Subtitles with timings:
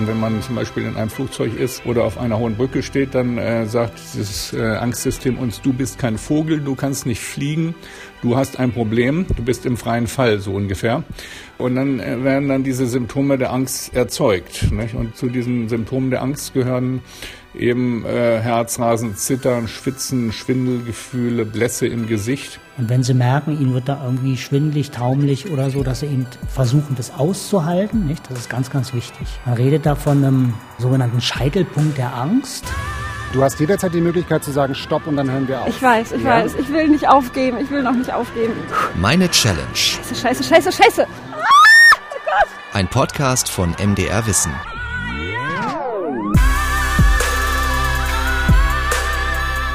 [0.00, 3.14] Und wenn man zum Beispiel in einem Flugzeug ist oder auf einer hohen Brücke steht,
[3.14, 7.74] dann äh, sagt dieses äh, Angstsystem uns, du bist kein Vogel, du kannst nicht fliegen,
[8.22, 11.04] du hast ein Problem, du bist im freien Fall, so ungefähr.
[11.58, 14.72] Und dann äh, werden dann diese Symptome der Angst erzeugt.
[14.72, 14.94] Nicht?
[14.94, 17.02] Und zu diesen Symptomen der Angst gehören
[17.54, 22.60] eben äh, Herzrasen, Zittern, Schwitzen, Schwindelgefühle, Blässe im Gesicht.
[22.78, 26.26] Und wenn Sie merken, Ihnen wird da irgendwie schwindelig, taumelig oder so, dass Sie eben
[26.48, 28.30] versuchen, das auszuhalten, nicht?
[28.30, 29.26] das ist ganz, ganz wichtig.
[29.44, 32.64] Man redet da von einem sogenannten Scheitelpunkt der Angst.
[33.32, 35.68] Du hast jederzeit die Möglichkeit zu sagen, stopp und dann hören wir auf.
[35.68, 36.30] Ich weiß, ich ja?
[36.30, 36.54] weiß.
[36.58, 37.58] Ich will nicht aufgeben.
[37.60, 38.54] Ich will noch nicht aufgeben.
[38.96, 39.60] Meine Challenge.
[39.72, 41.06] Scheiße, scheiße, scheiße, scheiße.
[41.32, 44.52] Ah, oh Ein Podcast von MDR Wissen.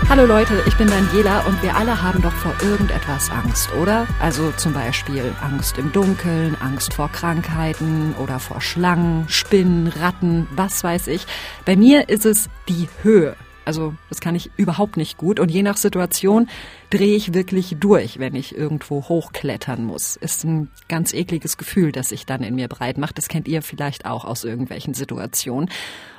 [0.07, 4.05] Hallo Leute, ich bin Daniela und wir alle haben doch vor irgendetwas Angst, oder?
[4.21, 10.83] Also zum Beispiel Angst im Dunkeln, Angst vor Krankheiten oder vor Schlangen, Spinnen, Ratten, was
[10.83, 11.25] weiß ich.
[11.65, 13.35] Bei mir ist es die Höhe.
[13.65, 16.47] Also das kann ich überhaupt nicht gut und je nach Situation
[16.89, 20.15] drehe ich wirklich durch, wenn ich irgendwo hochklettern muss.
[20.15, 23.17] Ist ein ganz ekliges Gefühl, das sich dann in mir breit macht.
[23.17, 25.69] Das kennt ihr vielleicht auch aus irgendwelchen Situationen.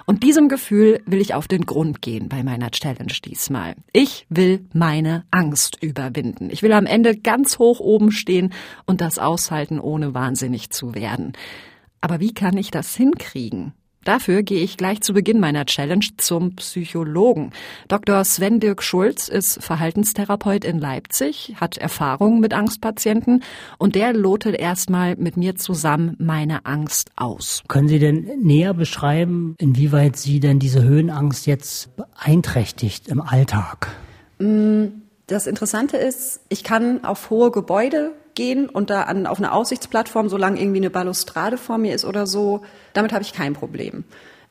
[0.06, 3.74] Und diesem Gefühl will ich auf den Grund gehen bei meiner Challenge diesmal.
[3.92, 6.48] Ich will meine Angst überwinden.
[6.50, 8.52] Ich will am Ende ganz hoch oben stehen
[8.86, 11.33] und das aushalten, ohne wahnsinnig zu werden.
[12.00, 13.72] Aber wie kann ich das hinkriegen?
[14.07, 17.51] Dafür gehe ich gleich zu Beginn meiner Challenge zum Psychologen.
[17.89, 18.25] Dr.
[18.25, 23.43] Sven Dirk Schulz ist Verhaltenstherapeut in Leipzig, hat Erfahrung mit Angstpatienten
[23.79, 27.65] und der lotet erstmal mit mir zusammen meine Angst aus.
[27.67, 33.89] Können Sie denn näher beschreiben, inwieweit Sie denn diese Höhenangst jetzt beeinträchtigt im Alltag?
[34.39, 34.85] Mm,
[35.27, 40.29] das Interessante ist, ich kann auf hohe Gebäude gehen und da an, auf eine Aussichtsplattform,
[40.29, 44.05] solange irgendwie eine Balustrade vor mir ist oder so, damit habe ich kein Problem.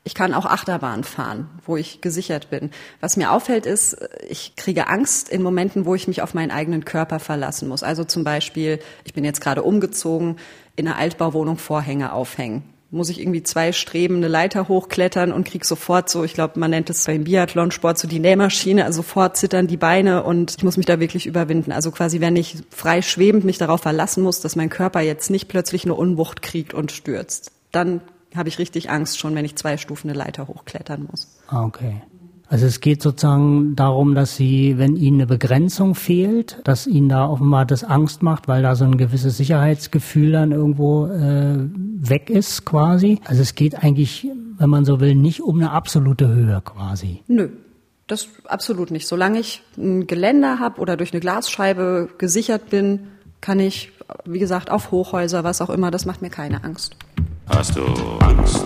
[0.04, 2.70] Ich kann auch Achterbahn fahren, wo ich gesichert bin.
[3.00, 3.96] Was mir auffällt, ist,
[4.28, 7.82] ich kriege Angst in Momenten, wo ich mich auf meinen eigenen Körper verlassen muss.
[7.82, 10.36] Also zum Beispiel, ich bin jetzt gerade umgezogen,
[10.76, 15.64] in einer Altbauwohnung Vorhänge aufhängen muss ich irgendwie zwei Streben eine Leiter hochklettern und krieg
[15.64, 19.66] sofort so, ich glaube, man nennt es beim Biathlonsport so die Nähmaschine, also sofort zittern
[19.66, 21.72] die Beine und ich muss mich da wirklich überwinden.
[21.72, 25.48] Also quasi, wenn ich frei schwebend mich darauf verlassen muss, dass mein Körper jetzt nicht
[25.48, 28.00] plötzlich eine Unwucht kriegt und stürzt, dann
[28.34, 31.38] habe ich richtig Angst schon, wenn ich zwei Stufen eine Leiter hochklettern muss.
[31.48, 32.02] Ah, okay.
[32.48, 37.28] Also es geht sozusagen darum, dass sie, wenn ihnen eine Begrenzung fehlt, dass ihnen da
[37.28, 42.64] offenbar das Angst macht, weil da so ein gewisses Sicherheitsgefühl dann irgendwo äh, weg ist
[42.64, 43.20] quasi.
[43.24, 47.22] Also es geht eigentlich, wenn man so will, nicht um eine absolute Höhe quasi.
[47.26, 47.48] Nö.
[48.06, 49.08] Das absolut nicht.
[49.08, 53.08] Solange ich ein Geländer habe oder durch eine Glasscheibe gesichert bin,
[53.40, 53.90] kann ich,
[54.24, 56.94] wie gesagt, auf Hochhäuser, was auch immer, das macht mir keine Angst.
[57.48, 57.82] Hast du
[58.20, 58.64] Angst?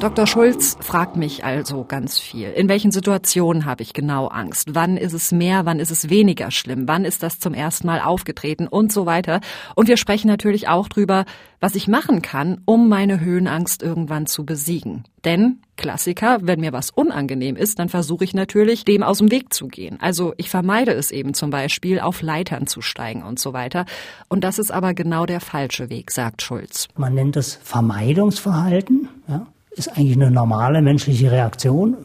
[0.00, 0.26] Dr.
[0.26, 2.50] Schulz fragt mich also ganz viel.
[2.50, 4.74] In welchen Situationen habe ich genau Angst?
[4.74, 5.64] Wann ist es mehr?
[5.64, 6.86] Wann ist es weniger schlimm?
[6.86, 8.66] Wann ist das zum ersten Mal aufgetreten?
[8.66, 9.40] Und so weiter.
[9.74, 11.24] Und wir sprechen natürlich auch drüber,
[11.60, 15.04] was ich machen kann, um meine Höhenangst irgendwann zu besiegen.
[15.24, 19.54] Denn, Klassiker, wenn mir was unangenehm ist, dann versuche ich natürlich, dem aus dem Weg
[19.54, 19.98] zu gehen.
[20.00, 23.86] Also ich vermeide es eben zum Beispiel, auf Leitern zu steigen und so weiter.
[24.28, 26.88] Und das ist aber genau der falsche Weg, sagt Schulz.
[26.96, 29.08] Man nennt es Vermeidungsverhalten.
[29.26, 29.46] Ja?
[29.76, 31.96] Ist eigentlich eine normale menschliche Reaktion.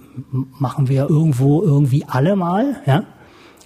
[0.59, 2.81] Machen wir irgendwo irgendwie alle mal.
[2.85, 3.05] Ja?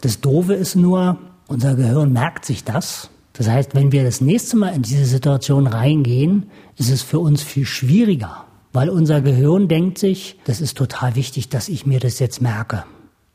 [0.01, 1.17] Das Doofe ist nur,
[1.47, 3.09] unser Gehirn merkt sich das.
[3.33, 6.45] Das heißt, wenn wir das nächste Mal in diese Situation reingehen,
[6.77, 11.49] ist es für uns viel schwieriger, weil unser Gehirn denkt sich, das ist total wichtig,
[11.49, 12.85] dass ich mir das jetzt merke.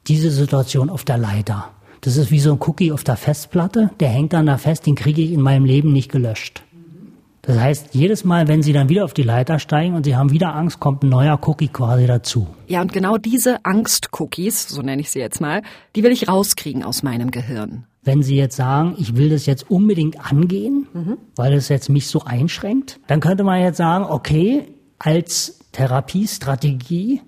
[0.06, 1.70] Diese Situation auf der Leiter.
[2.00, 4.94] Das ist wie so ein Cookie auf der Festplatte, der hängt dann da fest, den
[4.94, 6.62] kriege ich in meinem Leben nicht gelöscht.
[7.50, 10.30] Das heißt, jedes Mal, wenn Sie dann wieder auf die Leiter steigen und Sie haben
[10.30, 12.46] wieder Angst, kommt ein neuer Cookie quasi dazu.
[12.68, 15.62] Ja, und genau diese Angst-Cookies, so nenne ich sie jetzt mal,
[15.96, 17.86] die will ich rauskriegen aus meinem Gehirn.
[18.04, 21.18] Wenn Sie jetzt sagen, ich will das jetzt unbedingt angehen, mhm.
[21.34, 24.68] weil es jetzt mich so einschränkt, dann könnte man jetzt sagen, okay,
[25.00, 27.20] als Therapiestrategie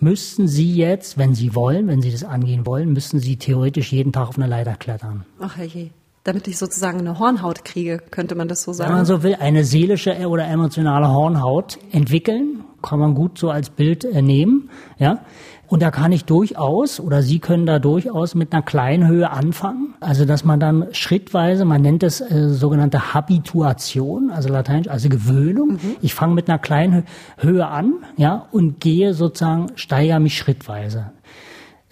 [0.00, 4.10] müssten Sie jetzt, wenn Sie wollen, wenn Sie das angehen wollen, müssten Sie theoretisch jeden
[4.10, 5.26] Tag auf eine Leiter klettern.
[5.38, 5.90] Ach je
[6.24, 8.90] damit ich sozusagen eine Hornhaut kriege, könnte man das so sagen?
[8.90, 13.70] Wenn man so will, eine seelische oder emotionale Hornhaut entwickeln, kann man gut so als
[13.70, 15.20] Bild äh, nehmen, ja.
[15.66, 19.94] Und da kann ich durchaus oder Sie können da durchaus mit einer kleinen Höhe anfangen.
[20.00, 25.74] Also dass man dann schrittweise, man nennt es äh, sogenannte Habituation, also lateinisch, also Gewöhnung.
[25.74, 25.96] Mhm.
[26.02, 27.04] Ich fange mit einer kleinen
[27.38, 31.12] Höhe an, ja, und gehe sozusagen, steigere mich schrittweise.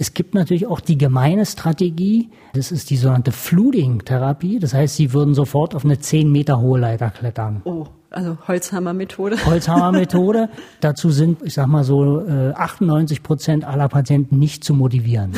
[0.00, 4.60] Es gibt natürlich auch die gemeine Strategie, das ist die sogenannte Flooding-Therapie.
[4.60, 7.62] Das heißt, sie würden sofort auf eine 10 Meter hohe Leiter klettern.
[7.64, 9.36] Oh, also Holzhammer-Methode.
[9.46, 10.50] Holzhammer-Methode.
[10.80, 15.32] Dazu sind, ich sag mal so, äh, 98 Prozent aller Patienten nicht zu motivieren.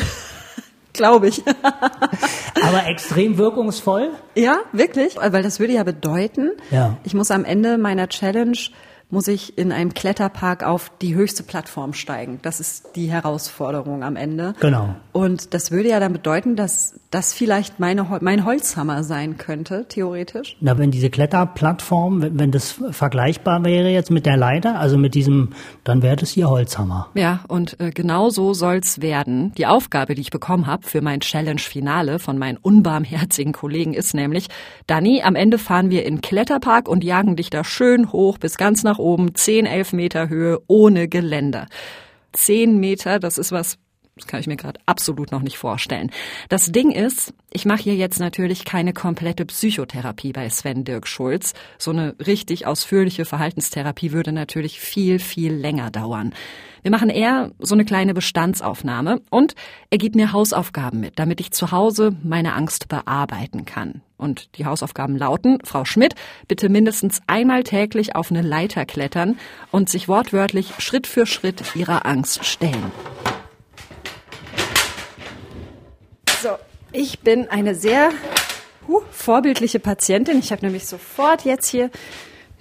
[0.92, 1.42] Glaube ich.
[2.62, 4.10] Aber extrem wirkungsvoll.
[4.34, 5.16] Ja, wirklich?
[5.16, 6.98] Weil das würde ja bedeuten, Ja.
[7.04, 8.58] ich muss am Ende meiner Challenge
[9.10, 12.38] muss ich in einem Kletterpark auf die höchste Plattform steigen.
[12.42, 14.54] Das ist die Herausforderung am Ende.
[14.60, 14.94] Genau.
[15.12, 20.56] Und das würde ja dann bedeuten, dass das vielleicht meine, mein Holzhammer sein könnte, theoretisch.
[20.60, 25.14] Na, wenn diese Kletterplattform, wenn, wenn das vergleichbar wäre jetzt mit der Leiter, also mit
[25.14, 25.50] diesem,
[25.82, 27.08] dann wäre das ihr Holzhammer.
[27.14, 29.52] Ja, und äh, genau so soll's werden.
[29.58, 34.46] Die Aufgabe, die ich bekommen habe für mein Challenge-Finale von meinen unbarmherzigen Kollegen ist nämlich,
[34.86, 38.56] Dani, am Ende fahren wir in den Kletterpark und jagen dich da schön hoch bis
[38.56, 41.66] ganz nach oben, 10, 11 Meter Höhe, ohne Geländer.
[42.32, 43.78] 10 Meter, das ist was,
[44.20, 46.10] das kann ich mir gerade absolut noch nicht vorstellen.
[46.48, 51.54] Das Ding ist, ich mache hier jetzt natürlich keine komplette Psychotherapie bei Sven Dirk Schulz.
[51.78, 56.34] So eine richtig ausführliche Verhaltenstherapie würde natürlich viel, viel länger dauern.
[56.82, 59.54] Wir machen eher so eine kleine Bestandsaufnahme und
[59.90, 64.02] er gibt mir Hausaufgaben mit, damit ich zu Hause meine Angst bearbeiten kann.
[64.20, 66.14] Und die Hausaufgaben lauten, Frau Schmidt,
[66.46, 69.38] bitte mindestens einmal täglich auf eine Leiter klettern
[69.70, 72.92] und sich wortwörtlich Schritt für Schritt ihrer Angst stellen.
[76.42, 76.50] So,
[76.92, 78.10] ich bin eine sehr
[78.86, 80.38] huh, vorbildliche Patientin.
[80.38, 81.90] Ich habe nämlich sofort jetzt hier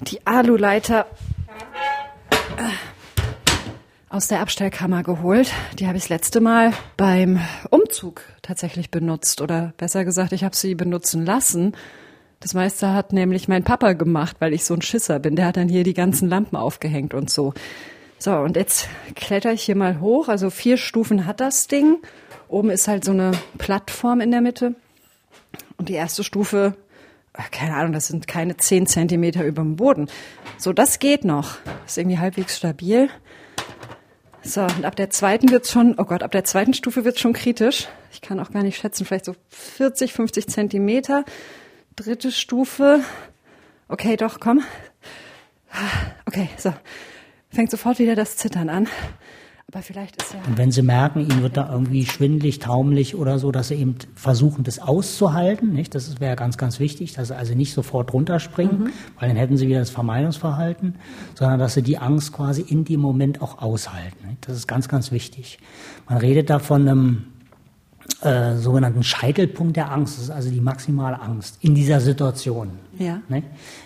[0.01, 1.05] die Aluleiter
[2.57, 2.98] äh,
[4.09, 5.51] aus der Abstellkammer geholt.
[5.77, 7.39] Die habe ich das letzte Mal beim
[7.69, 9.39] Umzug tatsächlich benutzt.
[9.39, 11.75] Oder besser gesagt, ich habe sie benutzen lassen.
[12.39, 15.35] Das meiste hat nämlich mein Papa gemacht, weil ich so ein Schisser bin.
[15.35, 17.53] Der hat dann hier die ganzen Lampen aufgehängt und so.
[18.17, 20.27] So, und jetzt kletter ich hier mal hoch.
[20.27, 21.97] Also vier Stufen hat das Ding.
[22.47, 24.73] Oben ist halt so eine Plattform in der Mitte.
[25.77, 26.75] Und die erste Stufe,
[27.33, 30.09] äh, keine Ahnung, das sind keine zehn Zentimeter über dem Boden.
[30.57, 31.57] So, das geht noch.
[31.85, 33.09] Ist irgendwie halbwegs stabil.
[34.41, 37.33] So, und ab der zweiten wird's schon, oh Gott, ab der zweiten Stufe wird's schon
[37.33, 37.87] kritisch.
[38.11, 41.25] Ich kann auch gar nicht schätzen, vielleicht so 40, 50 Zentimeter.
[41.95, 43.01] Dritte Stufe.
[43.87, 44.63] Okay, doch, komm.
[46.25, 46.73] Okay, so.
[47.51, 48.87] Fängt sofort wieder das Zittern an.
[49.71, 50.39] Aber vielleicht ist ja.
[50.47, 53.95] Und wenn sie merken, ihnen wird da irgendwie schwindlig, taumelig oder so, dass sie eben
[54.15, 55.93] versuchen, das auszuhalten, nicht?
[55.93, 59.67] Das wäre ganz, ganz wichtig, dass sie also nicht sofort runterspringen, weil dann hätten sie
[59.67, 60.95] wieder das Vermeidungsverhalten,
[61.35, 64.29] sondern dass sie die Angst quasi in dem Moment auch aushalten.
[64.29, 64.47] Nicht?
[64.47, 65.59] Das ist ganz, ganz wichtig.
[66.07, 67.25] Man redet da von einem
[68.21, 72.71] äh, sogenannten Scheitelpunkt der Angst, das ist also die maximale Angst in dieser Situation.
[72.97, 73.21] Ja.
[73.29, 73.43] Ne?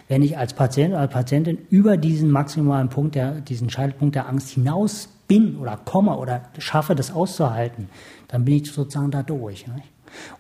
[0.08, 4.50] Wenn ich als Patient oder Patientin über diesen maximalen Punkt, der, diesen Scheitelpunkt der Angst
[4.50, 7.90] hinaus bin oder komme oder schaffe, das auszuhalten,
[8.28, 9.68] dann bin ich sozusagen da durch.
[9.68, 9.82] Ne?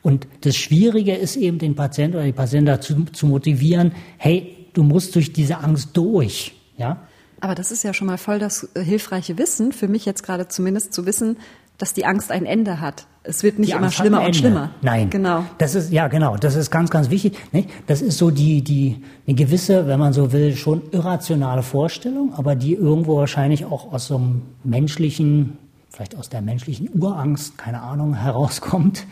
[0.01, 4.83] Und das Schwierige ist eben, den Patienten oder die Patienten dazu zu motivieren, hey, du
[4.83, 6.53] musst durch diese Angst durch.
[6.77, 7.07] Ja?
[7.39, 10.47] Aber das ist ja schon mal voll das äh, hilfreiche Wissen, für mich jetzt gerade
[10.47, 11.37] zumindest zu wissen,
[11.77, 13.07] dass die Angst ein Ende hat.
[13.23, 14.71] Es wird nicht Die immer Angst schlimmer und schlimmer.
[14.81, 15.09] Nein.
[15.09, 15.45] Genau.
[15.57, 16.35] Das ist, ja, genau.
[16.37, 17.37] Das ist ganz, ganz wichtig.
[17.53, 17.69] Nicht?
[17.87, 22.55] Das ist so die, die, eine gewisse, wenn man so will, schon irrationale Vorstellung, aber
[22.55, 25.57] die irgendwo wahrscheinlich auch aus so einem menschlichen,
[25.89, 29.05] vielleicht aus der menschlichen Urangst, keine Ahnung, herauskommt.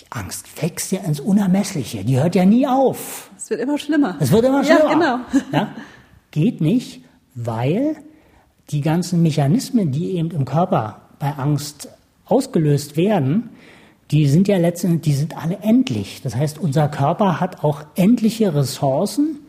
[0.00, 2.04] Die Angst wächst ja ins Unermessliche.
[2.04, 3.30] Die hört ja nie auf.
[3.36, 4.16] Es wird immer schlimmer.
[4.20, 5.20] Es wird immer Ja, schlimmer.
[5.30, 5.40] genau.
[5.52, 5.68] Ja?
[6.30, 7.02] Geht nicht,
[7.34, 7.96] weil
[8.70, 11.88] die ganzen Mechanismen, die eben im Körper bei Angst
[12.26, 13.50] ausgelöst werden,
[14.10, 16.20] die sind ja letztendlich, die sind alle endlich.
[16.22, 19.40] Das heißt, unser Körper hat auch endliche Ressourcen.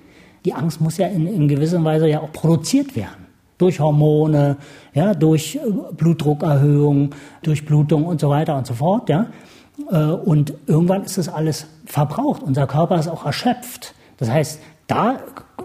[0.45, 3.25] Die Angst muss ja in, in gewisser Weise ja auch produziert werden.
[3.57, 4.57] Durch Hormone,
[4.93, 5.59] ja, durch äh,
[5.95, 9.27] Blutdruckerhöhung, durch Blutung und so weiter und so fort, ja.
[9.91, 12.43] Äh, Und irgendwann ist das alles verbraucht.
[12.43, 13.93] Unser Körper ist auch erschöpft.
[14.17, 15.19] Das heißt, da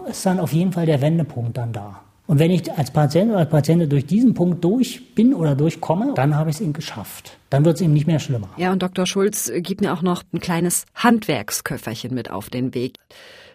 [0.09, 2.01] ist dann auf jeden Fall der Wendepunkt dann da.
[2.31, 6.13] Und wenn ich als Patient oder als Patientin durch diesen Punkt durch bin oder durchkomme,
[6.15, 7.37] dann habe ich es eben geschafft.
[7.49, 8.47] Dann wird es eben nicht mehr schlimmer.
[8.55, 9.05] Ja, und Dr.
[9.05, 12.95] Schulz gibt mir auch noch ein kleines Handwerksköfferchen mit auf den Weg.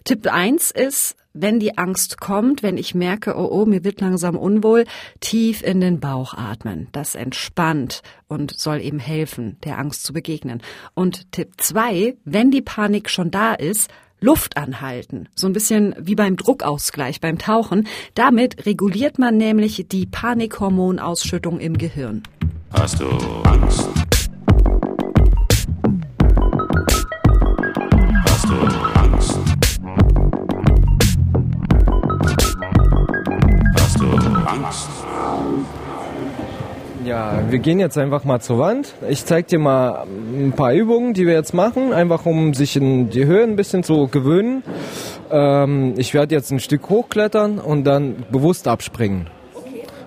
[0.04, 4.36] Tipp eins ist, wenn die Angst kommt, wenn ich merke, oh, oh, mir wird langsam
[4.36, 4.84] unwohl,
[5.20, 6.88] tief in den Bauch atmen.
[6.92, 10.60] Das entspannt und soll eben helfen, der Angst zu begegnen.
[10.92, 13.90] Und Tipp zwei, wenn die Panik schon da ist,
[14.26, 15.28] Luft anhalten.
[15.36, 17.86] So ein bisschen wie beim Druckausgleich beim Tauchen.
[18.14, 22.24] Damit reguliert man nämlich die Panikhormonausschüttung im Gehirn.
[22.72, 23.08] Hast du
[23.44, 24.05] Angst?
[37.56, 38.92] Wir gehen jetzt einfach mal zur Wand.
[39.08, 40.04] Ich zeige dir mal
[40.36, 43.82] ein paar Übungen, die wir jetzt machen, einfach um sich in die Höhe ein bisschen
[43.82, 44.62] zu gewöhnen.
[45.30, 49.30] Ähm, ich werde jetzt ein Stück hochklettern und dann bewusst abspringen.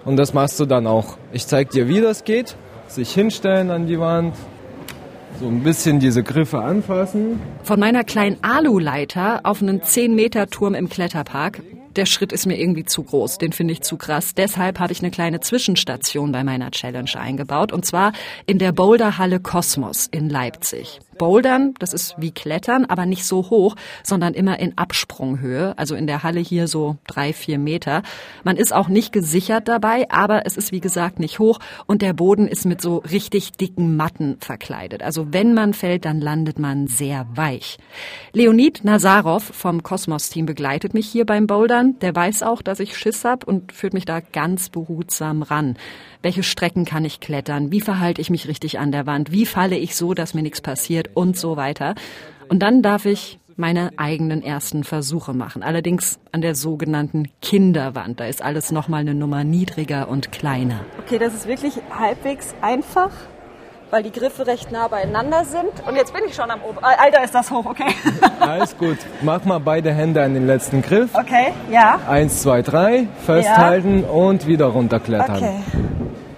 [0.06, 1.18] Und das machst du dann auch.
[1.32, 2.56] Ich zeige dir, wie das geht.
[2.88, 4.36] Sich hinstellen an die Wand,
[5.40, 7.42] so ein bisschen diese Griffe anfassen.
[7.64, 11.62] Von meiner kleinen Aluleiter auf einen 10-Meter-Turm im Kletterpark.
[12.00, 14.34] Der Schritt ist mir irgendwie zu groß, den finde ich zu krass.
[14.34, 18.14] Deshalb habe ich eine kleine Zwischenstation bei meiner Challenge eingebaut und zwar
[18.46, 21.02] in der Boulderhalle Kosmos in Leipzig.
[21.20, 26.08] Bouldern, das ist wie Klettern, aber nicht so hoch, sondern immer in Absprunghöhe, also in
[26.08, 28.02] der Halle hier so drei, vier Meter.
[28.44, 32.14] Man ist auch nicht gesichert dabei, aber es ist wie gesagt nicht hoch und der
[32.14, 35.04] Boden ist mit so richtig dicken Matten verkleidet.
[35.04, 37.78] Also wenn man fällt, dann landet man sehr weich.
[38.32, 42.00] Leonid Nazarov vom Kosmos-Team begleitet mich hier beim Bouldern.
[42.00, 45.76] Der weiß auch, dass ich Schiss hab und führt mich da ganz behutsam ran.
[46.22, 47.72] Welche Strecken kann ich klettern?
[47.72, 49.32] Wie verhalte ich mich richtig an der Wand?
[49.32, 51.09] Wie falle ich so, dass mir nichts passiert?
[51.14, 51.96] Und so weiter.
[52.48, 55.64] Und dann darf ich meine eigenen ersten Versuche machen.
[55.64, 58.20] Allerdings an der sogenannten Kinderwand.
[58.20, 60.80] Da ist alles nochmal eine Nummer niedriger und kleiner.
[61.06, 63.12] Okay, das ist wirklich halbwegs einfach,
[63.92, 65.72] weil die Griffe recht nah beieinander sind.
[65.86, 66.80] Und jetzt bin ich schon am Ober...
[66.82, 67.94] Alter, ist das hoch, okay.
[68.40, 68.98] Alles gut.
[69.22, 71.14] Mach mal beide Hände an den letzten Griff.
[71.14, 72.00] Okay, ja.
[72.08, 73.08] Eins, zwei, drei.
[73.26, 75.36] Festhalten und wieder runterklettern.
[75.36, 75.60] Okay.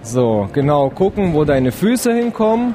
[0.02, 0.90] So, genau.
[0.90, 2.74] Gucken, wo deine Füße hinkommen.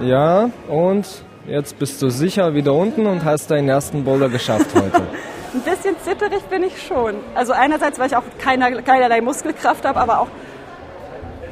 [0.00, 1.06] Ja, und
[1.46, 5.02] jetzt bist du sicher wieder unten und hast deinen ersten Boulder geschafft heute.
[5.52, 7.16] Ein bisschen zitterig bin ich schon.
[7.34, 10.28] Also einerseits, weil ich auch keiner, keinerlei Muskelkraft habe, aber auch...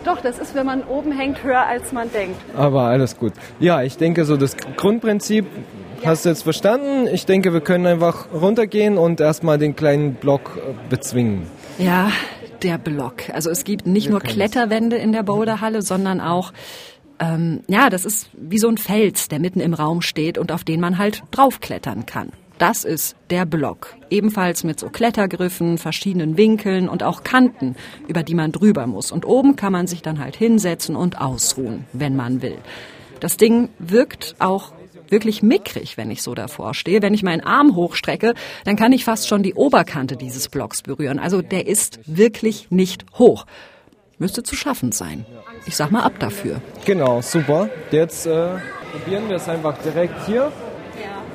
[0.04, 2.40] Doch, das ist, wenn man oben hängt, höher als man denkt.
[2.56, 3.32] Aber alles gut.
[3.58, 5.44] Ja, ich denke, so das Grundprinzip
[6.04, 7.08] hast du jetzt verstanden.
[7.12, 11.48] Ich denke, wir können einfach runtergehen und erstmal den kleinen Block äh, bezwingen.
[11.78, 12.10] Ja,
[12.62, 13.28] der Block.
[13.32, 14.34] Also es gibt nicht nur können's.
[14.34, 16.52] Kletterwände in der Boulderhalle, sondern auch
[17.20, 20.64] ähm, ja, das ist wie so ein Fels, der mitten im Raum steht und auf
[20.64, 22.30] den man halt draufklettern kann.
[22.58, 23.96] Das ist der Block.
[24.10, 27.76] Ebenfalls mit so Klettergriffen, verschiedenen Winkeln und auch Kanten,
[28.08, 29.12] über die man drüber muss.
[29.12, 32.58] Und oben kann man sich dann halt hinsetzen und ausruhen, wenn man will.
[33.20, 34.72] Das Ding wirkt auch
[35.08, 37.00] wirklich mickrig, wenn ich so davor stehe.
[37.00, 38.34] Wenn ich meinen Arm hochstrecke,
[38.64, 41.20] dann kann ich fast schon die Oberkante dieses Blocks berühren.
[41.20, 43.46] Also der ist wirklich nicht hoch.
[44.20, 45.24] Müsste zu schaffen sein.
[45.66, 46.60] Ich sag mal ab dafür.
[46.84, 47.68] Genau, super.
[47.92, 48.48] Jetzt äh,
[48.92, 50.50] probieren wir es einfach direkt hier.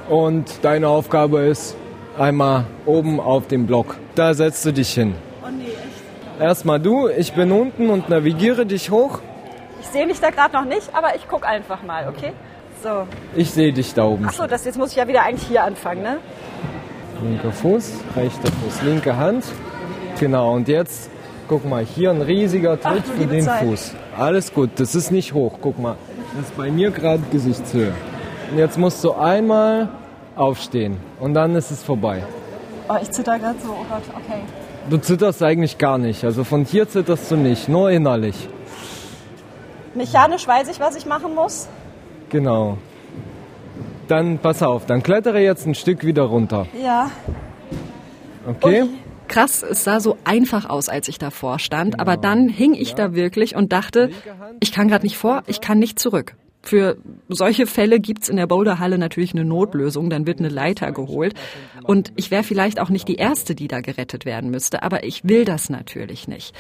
[0.10, 1.78] Und deine Aufgabe ist
[2.18, 3.96] einmal oben auf dem Block.
[4.16, 5.16] Da setzt du dich hin.
[5.42, 6.42] Oh nee, echt.
[6.42, 9.20] Erstmal du, ich bin unten und navigiere dich hoch.
[9.80, 12.34] Ich sehe mich da gerade noch nicht, aber ich gucke einfach mal, okay?
[12.84, 13.08] So.
[13.36, 14.26] Ich sehe dich da oben.
[14.28, 16.18] Achso, das jetzt muss ich ja wieder eigentlich hier anfangen, ne?
[17.24, 19.46] Linker Fuß, rechter Fuß, linke Hand.
[20.20, 21.10] Genau, und jetzt,
[21.48, 23.64] guck mal, hier ein riesiger Ach, Tritt du für den Zeit.
[23.64, 23.96] Fuß.
[24.18, 25.96] Alles gut, das ist nicht hoch, guck mal.
[26.36, 27.94] Das ist bei mir gerade Gesichtshöhe.
[28.52, 29.90] Und jetzt musst du einmal
[30.36, 32.24] aufstehen und dann ist es vorbei.
[32.90, 34.42] Oh, ich zitter gerade so, oh Gott, okay.
[34.90, 38.50] Du zitterst eigentlich gar nicht, also von hier zitterst du nicht, nur innerlich.
[39.96, 41.68] Mechanisch weiß ich, was ich machen muss.
[42.30, 42.78] Genau.
[44.08, 46.68] Dann pass auf, dann klettere jetzt ein Stück wieder runter.
[46.82, 47.12] Ja.
[48.48, 48.86] Okay?
[49.34, 53.16] Krass, es sah so einfach aus, als ich davor stand, aber dann hing ich da
[53.16, 54.12] wirklich und dachte,
[54.60, 56.36] ich kann gerade nicht vor, ich kann nicht zurück.
[56.62, 56.98] Für
[57.30, 61.34] solche Fälle gibt's in der Boulderhalle natürlich eine Notlösung, dann wird eine Leiter geholt.
[61.82, 65.28] Und ich wäre vielleicht auch nicht die Erste, die da gerettet werden müsste, aber ich
[65.28, 66.54] will das natürlich nicht.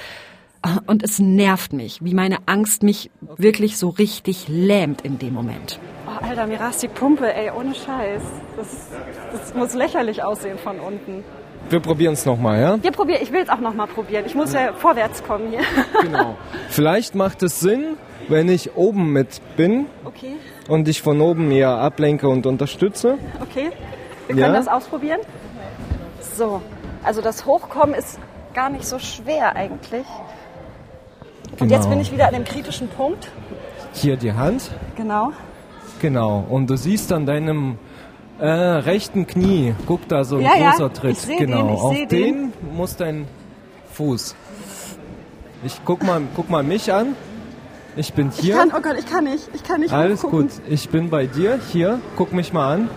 [0.88, 5.80] Und es nervt mich, wie meine Angst mich wirklich so richtig lähmt in dem Moment.
[6.08, 8.24] Oh, Alter, mir rast die Pumpe, ey, ohne Scheiß.
[8.58, 8.88] Das,
[9.32, 11.24] das muss lächerlich aussehen von unten.
[11.70, 12.84] Wir probieren es nochmal, ja?
[12.84, 14.24] Wir probieren, ich will es auch noch mal probieren.
[14.26, 15.62] Ich muss ja vorwärts kommen hier.
[16.02, 16.36] Genau.
[16.70, 20.36] Vielleicht macht es Sinn, wenn ich oben mit bin Okay,
[20.68, 23.18] und dich von oben eher ablenke und unterstütze.
[23.42, 23.72] okay.
[24.28, 24.44] Wir Ja?
[24.44, 25.20] können das ausprobieren.
[26.36, 26.62] So,
[27.04, 28.20] also das Hochkommen ist
[28.54, 30.06] gar nicht so schwer eigentlich.
[31.60, 31.90] Und jetzt Genau.
[31.92, 33.30] bin ich wieder an dem kritischen Punkt.
[33.94, 34.72] Hier die Hand.
[34.96, 35.32] Genau.
[36.02, 36.44] Genau.
[36.50, 37.78] Und du siehst an deinem
[38.40, 41.12] äh, rechten Knie, guck da so ein Ja, ja, großer Tritt.
[41.14, 41.68] ich seh genau.
[41.68, 42.54] den, ich Auf den den.
[42.76, 43.28] muss dein
[43.94, 44.36] Fuß.
[45.66, 47.16] Ich guck mal, guck mal mich an.
[47.96, 48.56] Ich bin Ich hier.
[48.56, 49.50] kann, oh Gott, ich kann nicht.
[49.54, 50.50] Ich kann nicht Alles gut.
[50.68, 51.60] Ich bin bei dir.
[51.72, 52.90] Hier, guck mich mal an.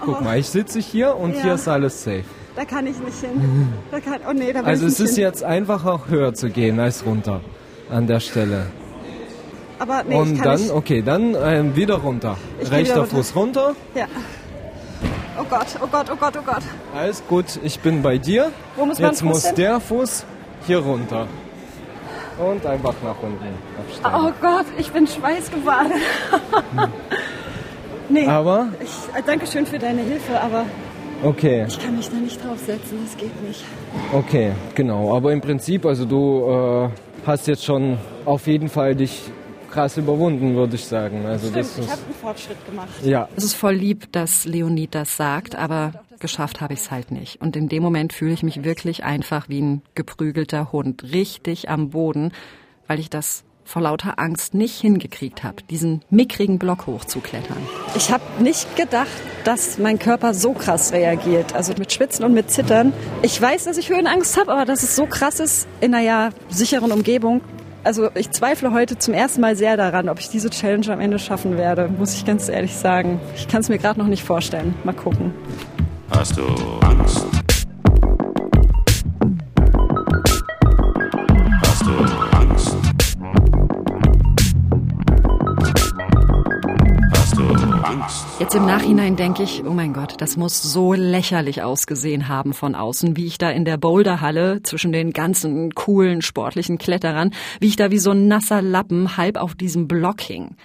[0.00, 1.36] Guck mal, ich sitze hier und Oh.
[1.36, 1.42] Ja.
[1.42, 2.24] hier ist alles safe.
[2.56, 3.68] Da kann ich nicht hin.
[3.90, 5.24] Da kann, oh nee, da will Also ich es nicht ist hin.
[5.24, 7.40] jetzt einfach auch höher zu gehen als runter
[7.90, 8.66] an der Stelle.
[9.78, 10.72] Aber nee, und dann, nicht.
[10.72, 12.36] okay, dann ähm, wieder runter.
[12.60, 13.16] Ich Rechter wieder runter.
[13.16, 13.74] Fuss runter.
[13.94, 14.06] Ja.
[15.40, 16.62] Oh Gott, oh Gott, oh Gott, oh Gott.
[16.96, 18.50] Alles gut, ich bin bei dir.
[18.76, 19.54] Wo muss Jetzt Fuß muss hin?
[19.56, 20.24] der Fuß
[20.66, 21.28] hier runter.
[22.38, 23.46] Und einfach nach unten
[23.78, 24.14] abstellen.
[24.14, 25.92] Oh Gott, ich bin schweißgebadet.
[28.08, 30.64] nee, Aber, ich, äh, danke schön für deine Hilfe, aber
[31.22, 33.64] okay, ich kann mich da nicht draufsetzen, das geht nicht.
[34.12, 35.16] okay, genau.
[35.16, 39.30] Aber im Prinzip, also du äh, hast jetzt schon auf jeden Fall dich
[39.70, 41.24] krass überwunden, würde ich sagen.
[41.26, 42.88] Also Stimmt, das ich ist, habe einen Fortschritt gemacht.
[43.04, 47.10] ja, Es ist voll lieb, dass Leonid das sagt, aber geschafft habe ich es halt
[47.10, 47.40] nicht.
[47.40, 51.90] Und in dem Moment fühle ich mich wirklich einfach wie ein geprügelter Hund, richtig am
[51.90, 52.32] Boden,
[52.86, 57.58] weil ich das vor lauter Angst nicht hingekriegt habe, diesen mickrigen Block hochzuklettern.
[57.94, 59.08] Ich habe nicht gedacht,
[59.44, 61.54] dass mein Körper so krass reagiert.
[61.54, 62.94] Also mit Schwitzen und mit Zittern.
[63.20, 66.30] Ich weiß, dass ich Höhenangst habe, aber dass es so krass ist in einer ja
[66.48, 67.42] sicheren Umgebung.
[67.84, 71.18] Also ich zweifle heute zum ersten Mal sehr daran, ob ich diese Challenge am Ende
[71.18, 73.20] schaffen werde, muss ich ganz ehrlich sagen.
[73.36, 74.74] Ich kann es mir gerade noch nicht vorstellen.
[74.84, 75.32] Mal gucken.
[76.10, 76.42] Hast du
[76.82, 77.37] Angst?
[88.48, 92.74] Jetzt im Nachhinein denke ich, oh mein Gott, das muss so lächerlich ausgesehen haben von
[92.74, 97.76] außen, wie ich da in der Boulderhalle zwischen den ganzen coolen sportlichen Kletterern, wie ich
[97.76, 100.56] da wie so ein nasser Lappen halb auf diesem Block hing.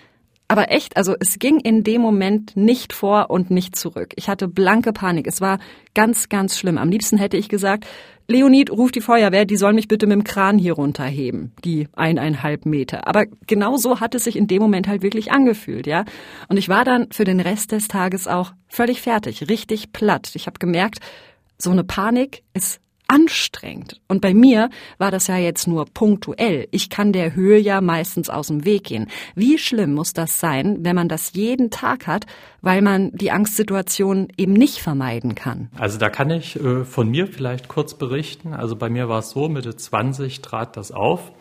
[0.48, 4.14] Aber echt, also es ging in dem Moment nicht vor und nicht zurück.
[4.18, 5.26] Ich hatte blanke Panik.
[5.26, 5.58] Es war
[5.96, 6.78] ganz, ganz schlimm.
[6.78, 7.88] Am liebsten hätte ich gesagt,
[8.28, 11.52] Leonid, ruf die Feuerwehr, die soll mich bitte mit dem Kran hier runterheben.
[11.66, 13.08] Die eineinhalb Meter.
[13.08, 16.06] Aber genau so hat es sich in dem Moment halt wirklich angefühlt, ja.
[16.48, 20.32] Und ich war dann für den Rest des Tages auch völlig fertig, richtig platt.
[20.36, 21.00] Ich habe gemerkt,
[21.58, 24.00] so eine Panik ist anstrengend.
[24.08, 26.68] Und bei mir war das ja jetzt nur punktuell.
[26.72, 29.08] Ich kann der Höhe ja meistens aus dem Weg gehen.
[29.36, 32.26] Wie schlimm muss das sein, wenn man das jeden Tag hat,
[32.62, 35.70] weil man die Angstsituation eben nicht vermeiden kann?
[35.78, 38.54] Also da kann ich äh, von mir vielleicht kurz berichten.
[38.54, 41.32] Also bei mir war es so, Mitte 20 trat das auf.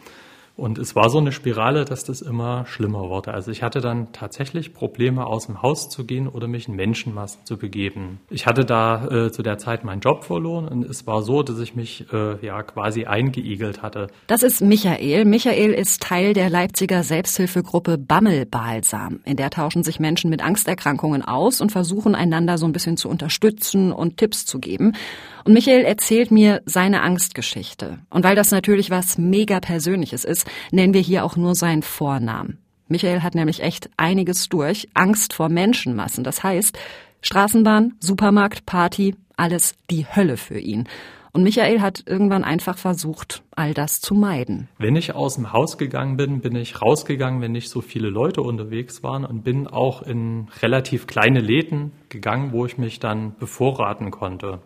[0.57, 3.33] Und es war so eine Spirale, dass das immer schlimmer wurde.
[3.33, 7.45] Also ich hatte dann tatsächlich Probleme, aus dem Haus zu gehen oder mich in Menschenmassen
[7.45, 8.21] zu begeben.
[8.31, 11.59] Ich hatte da äh, zu der Zeit meinen Job verloren und es war so, dass
[11.59, 14.09] ich mich äh, ja quasi eingeigelt hatte.
[14.27, 15.25] Das ist Michael.
[15.25, 19.21] Michael ist Teil der Leipziger Selbsthilfegruppe Bammelbalsam.
[19.25, 23.09] In der tauschen sich Menschen mit Angsterkrankungen aus und versuchen einander so ein bisschen zu
[23.09, 24.93] unterstützen und Tipps zu geben.
[25.45, 27.99] Und Michael erzählt mir seine Angstgeschichte.
[28.11, 32.59] Und weil das natürlich was mega Persönliches ist, nennen wir hier auch nur seinen Vornamen.
[32.89, 34.89] Michael hat nämlich echt einiges durch.
[34.95, 36.25] Angst vor Menschenmassen.
[36.25, 36.79] Das heißt,
[37.23, 40.89] Straßenbahn, Supermarkt, Party, alles die Hölle für ihn.
[41.35, 44.69] Und Michael hat irgendwann einfach versucht, all das zu meiden.
[44.77, 48.43] Wenn ich aus dem Haus gegangen bin, bin ich rausgegangen, wenn nicht so viele Leute
[48.43, 54.11] unterwegs waren und bin auch in relativ kleine Läden gegangen, wo ich mich dann bevorraten
[54.11, 54.61] konnte.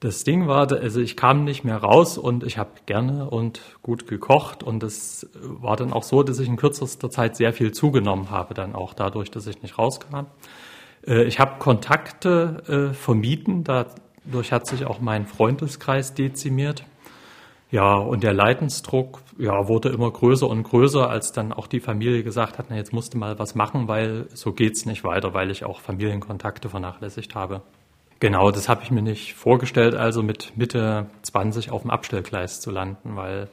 [0.00, 4.06] Das Ding war, also ich kam nicht mehr raus und ich habe gerne und gut
[4.06, 8.30] gekocht und es war dann auch so, dass ich in kürzester Zeit sehr viel zugenommen
[8.30, 10.24] habe, dann auch dadurch, dass ich nicht rauskam.
[11.06, 16.84] Äh, Ich habe Kontakte äh, vermieden, dadurch hat sich auch mein Freundeskreis dezimiert.
[17.70, 22.24] Ja, und der Leidensdruck ja, wurde immer größer und größer, als dann auch die Familie
[22.24, 25.50] gesagt hat, na, jetzt musst du mal was machen, weil so geht's nicht weiter, weil
[25.50, 27.60] ich auch Familienkontakte vernachlässigt habe.
[28.20, 32.70] Genau, das habe ich mir nicht vorgestellt, also mit Mitte 20 auf dem Abstellgleis zu
[32.70, 33.48] landen, weil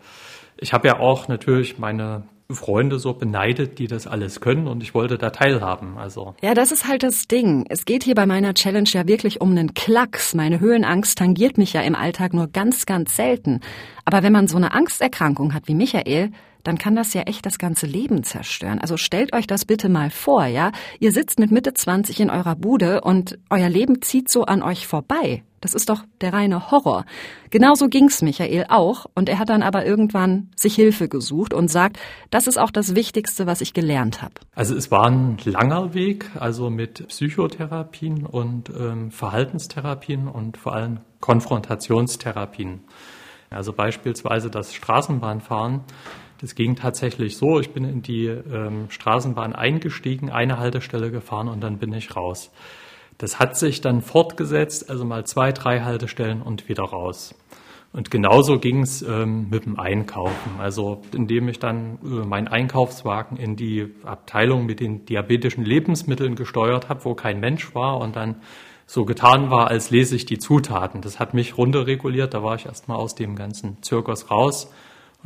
[0.58, 4.94] ich habe ja auch natürlich meine Freunde so beneidet, die das alles können und ich
[4.94, 5.98] wollte da teilhaben.
[5.98, 7.66] Also Ja, das ist halt das Ding.
[7.70, 10.34] Es geht hier bei meiner Challenge ja wirklich um einen Klacks.
[10.34, 13.62] Meine Höhenangst tangiert mich ja im Alltag nur ganz, ganz selten.
[14.06, 16.32] Aber wenn man so eine Angsterkrankung hat wie Michael,
[16.68, 18.80] dann kann das ja echt das ganze Leben zerstören.
[18.80, 20.74] Also stellt euch das bitte mal vor, ja?
[21.00, 24.86] Ihr sitzt mit Mitte 20 in eurer Bude und euer Leben zieht so an euch
[24.86, 25.44] vorbei.
[25.62, 27.06] Das ist doch der reine Horror.
[27.52, 32.00] Genauso ging's Michael auch und er hat dann aber irgendwann sich Hilfe gesucht und sagt,
[32.32, 34.34] das ist auch das Wichtigste, was ich gelernt habe.
[34.54, 41.00] Also es war ein langer Weg, also mit Psychotherapien und ähm, Verhaltenstherapien und vor allem
[41.22, 42.82] Konfrontationstherapien.
[43.50, 45.82] Also beispielsweise das Straßenbahnfahren.
[46.40, 51.62] Das ging tatsächlich so, ich bin in die ähm, Straßenbahn eingestiegen, eine Haltestelle gefahren und
[51.62, 52.52] dann bin ich raus.
[53.18, 57.34] Das hat sich dann fortgesetzt, also mal zwei, drei Haltestellen und wieder raus.
[57.94, 60.60] Und genauso ging es ähm, mit dem Einkaufen.
[60.60, 66.90] Also indem ich dann äh, meinen Einkaufswagen in die Abteilung mit den diabetischen Lebensmitteln gesteuert
[66.90, 68.36] habe, wo kein Mensch war und dann
[68.86, 71.02] so getan war, als lese ich die Zutaten.
[71.02, 72.36] Das hat mich runterreguliert.
[72.36, 74.72] Da war ich erstmal aus dem ganzen Zirkus raus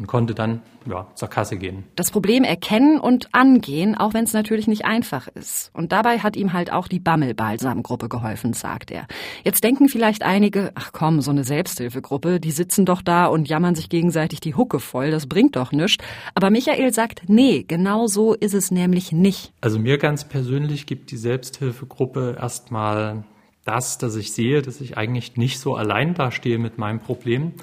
[0.02, 1.84] und konnte dann ja, zur Kasse gehen.
[1.96, 5.70] Das Problem erkennen und angehen, auch wenn es natürlich nicht einfach ist.
[5.76, 9.06] Und dabei hat ihm halt auch die Bammel-Balsam-Gruppe geholfen, sagt er.
[9.44, 13.76] Jetzt denken vielleicht einige, ach komm, so eine Selbsthilfegruppe, die sitzen doch da und jammern
[13.76, 16.04] sich gegenseitig die Hucke voll, das bringt doch nichts.
[16.34, 19.54] Aber Michael sagt, nee, genau so ist es nämlich nicht.
[19.62, 23.24] Also mir ganz persönlich gibt die Selbsthilfegruppe erstmal
[23.66, 27.54] das, dass ich sehe, dass ich eigentlich nicht so allein dastehe mit meinem Problem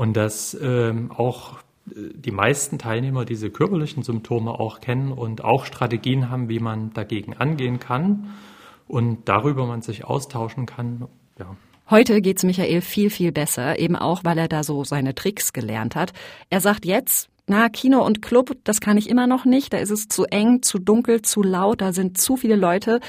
[0.00, 1.58] und dass ähm, auch
[1.90, 6.94] äh, die meisten Teilnehmer diese körperlichen Symptome auch kennen und auch Strategien haben, wie man
[6.94, 8.30] dagegen angehen kann
[8.88, 11.06] und darüber man sich austauschen kann.
[11.38, 11.54] Ja.
[11.90, 15.96] Heute geht's Michael viel, viel besser, eben auch, weil er da so seine Tricks gelernt
[15.96, 16.14] hat.
[16.48, 19.90] Er sagt jetzt, na, Kino und Club, das kann ich immer noch nicht, da ist
[19.90, 23.00] es zu eng, zu dunkel, zu laut, da sind zu viele Leute.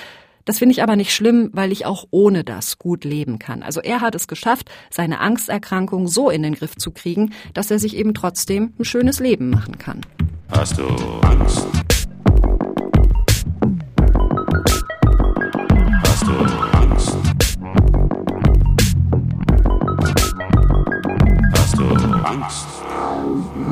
[0.46, 3.64] Das finde ich aber nicht schlimm, weil ich auch ohne das gut leben kann.
[3.64, 7.80] Also er hat es geschafft, seine Angsterkrankung so in den Griff zu kriegen, dass er
[7.80, 10.02] sich eben trotzdem ein schönes Leben machen kann.
[10.50, 10.88] Hast du
[11.22, 11.68] Angst?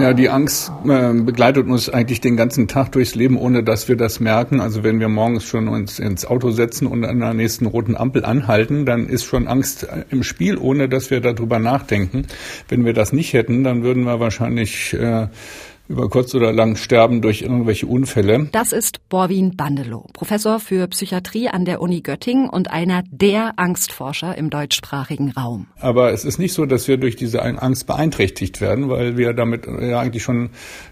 [0.10, 3.96] Ja, die Angst äh, begleitet uns eigentlich den ganzen Tag durchs Leben, ohne dass wir
[3.96, 4.60] das merken.
[4.60, 8.26] Also wenn wir morgens schon uns ins Auto setzen und an der nächsten roten Ampel
[8.26, 12.26] anhalten, dann ist schon Angst äh, im Spiel, ohne dass wir darüber nachdenken.
[12.70, 15.28] Wenn wir das nicht hätten, dann würden wir wahrscheinlich äh,
[15.90, 18.48] über kurz oder lang sterben durch irgendwelche Unfälle.
[18.52, 24.38] Das ist Borwin Bandelow, Professor für Psychiatrie an der Uni Göttingen und einer der Angstforscher
[24.38, 25.66] im deutschsprachigen Raum.
[25.80, 29.66] Aber es ist nicht so, dass wir durch diese Angst beeinträchtigt werden, weil wir damit
[29.66, 30.52] ja eigentlich schon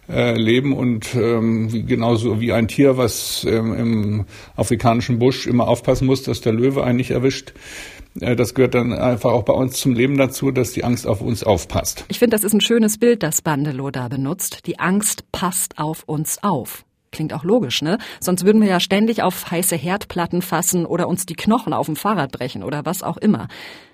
[0.10, 6.08] äh, leben und ähm, genauso wie ein Tier, was ähm, im afrikanischen Busch immer aufpassen
[6.08, 9.80] muss, dass der Löwe einen nicht erwischt äh, das gehört dann einfach auch bei uns
[9.80, 12.06] zum Leben dazu, dass die Angst auf uns aufpasst.
[12.08, 14.66] Ich finde, das ist ein schönes Bild, das Bandelow da benutzt.
[14.66, 16.84] Die Angst passt auf uns auf.
[17.12, 17.98] Klingt auch logisch, ne?
[18.20, 21.96] Sonst würden wir ja ständig auf heiße Herdplatten fassen oder uns die Knochen auf dem
[21.96, 23.48] Fahrrad brechen oder was auch immer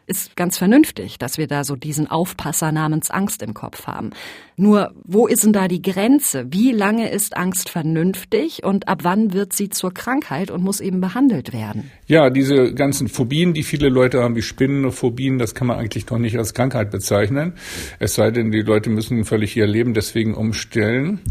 [0.05, 4.11] ist ganz vernünftig, dass wir da so diesen Aufpasser namens Angst im Kopf haben.
[4.55, 6.45] Nur, wo ist denn da die Grenze?
[6.49, 11.01] Wie lange ist Angst vernünftig und ab wann wird sie zur Krankheit und muss eben
[11.01, 11.89] behandelt werden?
[12.05, 16.19] Ja, diese ganzen Phobien, die viele Leute haben, wie Spinnenphobien, das kann man eigentlich noch
[16.19, 17.53] nicht als Krankheit bezeichnen.
[17.99, 21.21] Es sei denn, die Leute müssen völlig ihr Leben deswegen umstellen.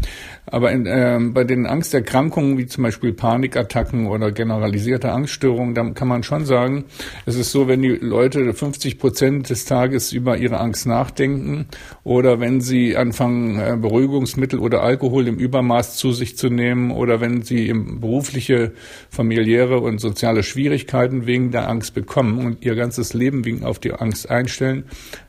[0.45, 6.09] Aber in, äh, bei den Angsterkrankungen, wie zum Beispiel Panikattacken oder generalisierte Angststörungen, da kann
[6.09, 6.83] man schon sagen,
[7.25, 11.67] es ist so, wenn die Leute 50 Prozent des Tages über ihre Angst nachdenken
[12.03, 17.21] oder wenn sie anfangen, äh, Beruhigungsmittel oder Alkohol im Übermaß zu sich zu nehmen oder
[17.21, 18.73] wenn sie berufliche,
[19.11, 23.93] familiäre und soziale Schwierigkeiten wegen der Angst bekommen und ihr ganzes Leben wegen auf die
[23.93, 24.85] Angst einstellen,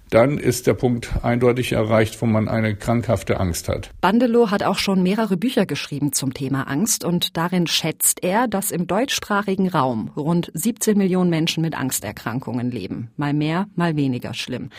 [0.08, 3.90] dann ist der Punkt eindeutig erreicht, wo man eine krankhafte Angst hat.
[4.00, 8.70] Bandelow hat auch schon mehrere Bücher geschrieben zum Thema Angst und darin schätzt er, dass
[8.70, 13.10] im deutschsprachigen Raum rund 17 Millionen Menschen mit Angsterkrankungen leben.
[13.16, 14.70] Mal mehr, mal weniger schlimm.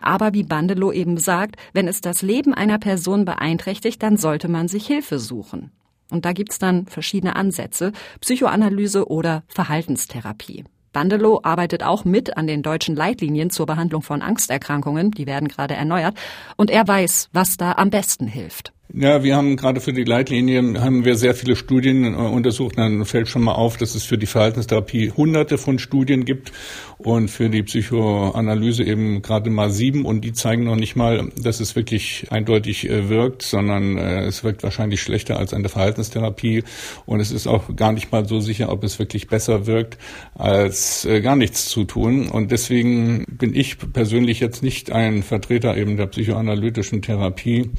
[0.00, 4.68] Aber wie Bandelow eben sagt, wenn es das Leben einer Person beeinträchtigt, dann sollte man
[4.68, 5.70] sich Hilfe suchen.
[6.10, 10.64] Und da gibt's dann verschiedene Ansätze, Psychoanalyse oder Verhaltenstherapie.
[10.92, 15.12] Bandelow arbeitet auch mit an den deutschen Leitlinien zur Behandlung von Angsterkrankungen.
[15.12, 16.16] Die werden gerade erneuert.
[16.56, 18.72] Und er weiß, was da am besten hilft.
[18.92, 22.76] Ja, wir haben gerade für die Leitlinien haben wir sehr viele Studien äh, untersucht.
[22.76, 26.50] Dann fällt schon mal auf, dass es für die Verhaltenstherapie hunderte von Studien gibt
[26.98, 31.60] und für die Psychoanalyse eben gerade mal sieben und die zeigen noch nicht mal, dass
[31.60, 36.64] es wirklich eindeutig äh, wirkt, sondern äh, es wirkt wahrscheinlich schlechter als eine Verhaltenstherapie
[37.06, 39.98] und es ist auch gar nicht mal so sicher, ob es wirklich besser wirkt,
[40.34, 42.28] als gar nichts zu tun.
[42.28, 47.70] Und deswegen bin ich persönlich jetzt nicht ein Vertreter eben der psychoanalytischen Therapie,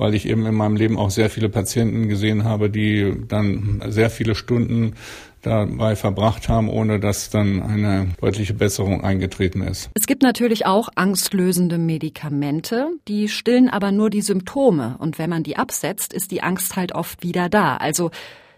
[0.00, 4.08] weil ich eben im meinem Leben auch sehr viele Patienten gesehen habe, die dann sehr
[4.08, 4.94] viele Stunden
[5.42, 9.90] dabei verbracht haben, ohne dass dann eine deutliche Besserung eingetreten ist.
[9.94, 14.96] Es gibt natürlich auch angstlösende Medikamente, die stillen aber nur die Symptome.
[14.98, 17.76] Und wenn man die absetzt, ist die Angst halt oft wieder da.
[17.76, 18.10] Also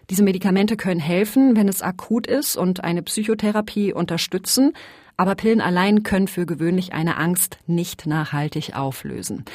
[0.09, 4.73] diese Medikamente können helfen, wenn es akut ist und eine Psychotherapie unterstützen.
[5.17, 9.45] Aber Pillen allein können für gewöhnlich eine Angst nicht nachhaltig auflösen.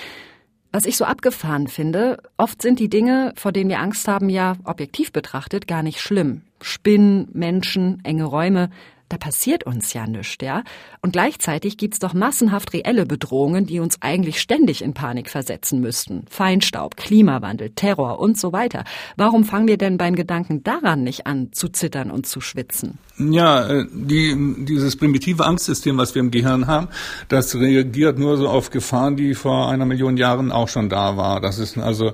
[0.78, 4.54] Was ich so abgefahren finde, oft sind die Dinge, vor denen wir Angst haben, ja
[4.62, 6.42] objektiv betrachtet gar nicht schlimm.
[6.62, 8.70] Spinnen, Menschen, enge Räume,
[9.08, 10.62] da passiert uns ja nichts, ja?
[11.00, 16.24] Und gleichzeitig gibt's doch massenhaft reelle Bedrohungen, die uns eigentlich ständig in Panik versetzen müssten.
[16.28, 18.84] Feinstaub, Klimawandel, Terror und so weiter.
[19.16, 22.98] Warum fangen wir denn beim Gedanken daran nicht an zu zittern und zu schwitzen?
[23.18, 26.88] Ja, äh, die, dieses primitive Angstsystem, was wir im Gehirn haben,
[27.28, 31.40] das reagiert nur so auf Gefahren, die vor einer Million Jahren auch schon da war.
[31.40, 32.12] Das ist also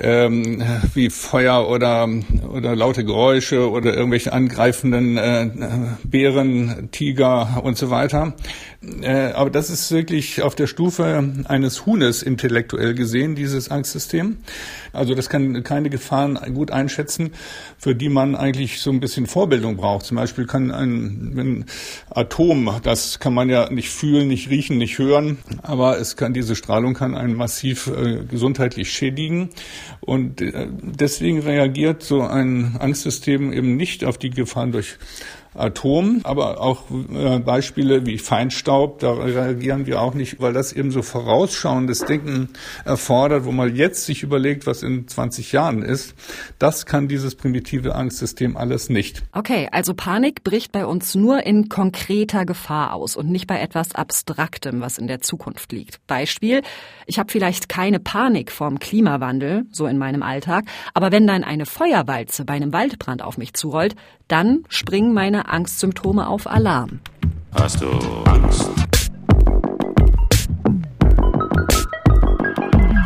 [0.00, 0.62] ähm,
[0.94, 2.08] wie Feuer oder,
[2.52, 5.50] oder laute Geräusche oder irgendwelche angreifenden äh,
[6.34, 8.34] Bären, Tiger und so weiter.
[9.02, 14.38] Äh, aber das ist wirklich auf der Stufe eines Huhnes intellektuell gesehen, dieses Angstsystem.
[14.92, 17.30] Also das kann keine Gefahren gut einschätzen,
[17.78, 20.06] für die man eigentlich so ein bisschen Vorbildung braucht.
[20.06, 21.64] Zum Beispiel kann ein, ein
[22.10, 26.56] Atom, das kann man ja nicht fühlen, nicht riechen, nicht hören, aber es kann diese
[26.56, 29.50] Strahlung kann einen massiv äh, gesundheitlich schädigen
[30.00, 34.98] und äh, deswegen reagiert so ein Angstsystem eben nicht auf die Gefahren durch
[35.54, 40.90] Atom, aber auch äh, Beispiele wie Feinstaub, da reagieren wir auch nicht, weil das eben
[40.90, 42.48] so vorausschauendes Denken
[42.84, 46.14] erfordert, wo man jetzt sich überlegt, was in 20 Jahren ist.
[46.58, 49.22] Das kann dieses primitive Angstsystem alles nicht.
[49.32, 53.94] Okay, also Panik bricht bei uns nur in konkreter Gefahr aus und nicht bei etwas
[53.94, 56.04] Abstraktem, was in der Zukunft liegt.
[56.06, 56.62] Beispiel,
[57.06, 60.64] ich habe vielleicht keine Panik vorm Klimawandel, so in meinem Alltag,
[60.94, 63.94] aber wenn dann eine Feuerwalze bei einem Waldbrand auf mich zurollt,
[64.28, 67.00] dann springen meine Angstsymptome auf Alarm.
[67.54, 67.88] Hast du
[68.24, 68.70] Angst?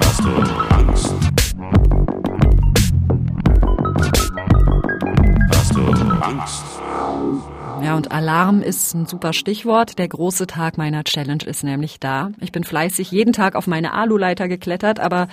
[0.01, 0.29] Hast du
[0.75, 1.15] Angst?
[5.53, 5.83] Hast du
[6.23, 6.65] Angst?
[7.83, 9.99] Ja, und Alarm ist ein super Stichwort.
[9.99, 12.33] Der große Tag meiner Challenge ist nämlich da.
[12.41, 15.29] Ich bin fleißig jeden Tag auf meine Aluleiter geklettert, aber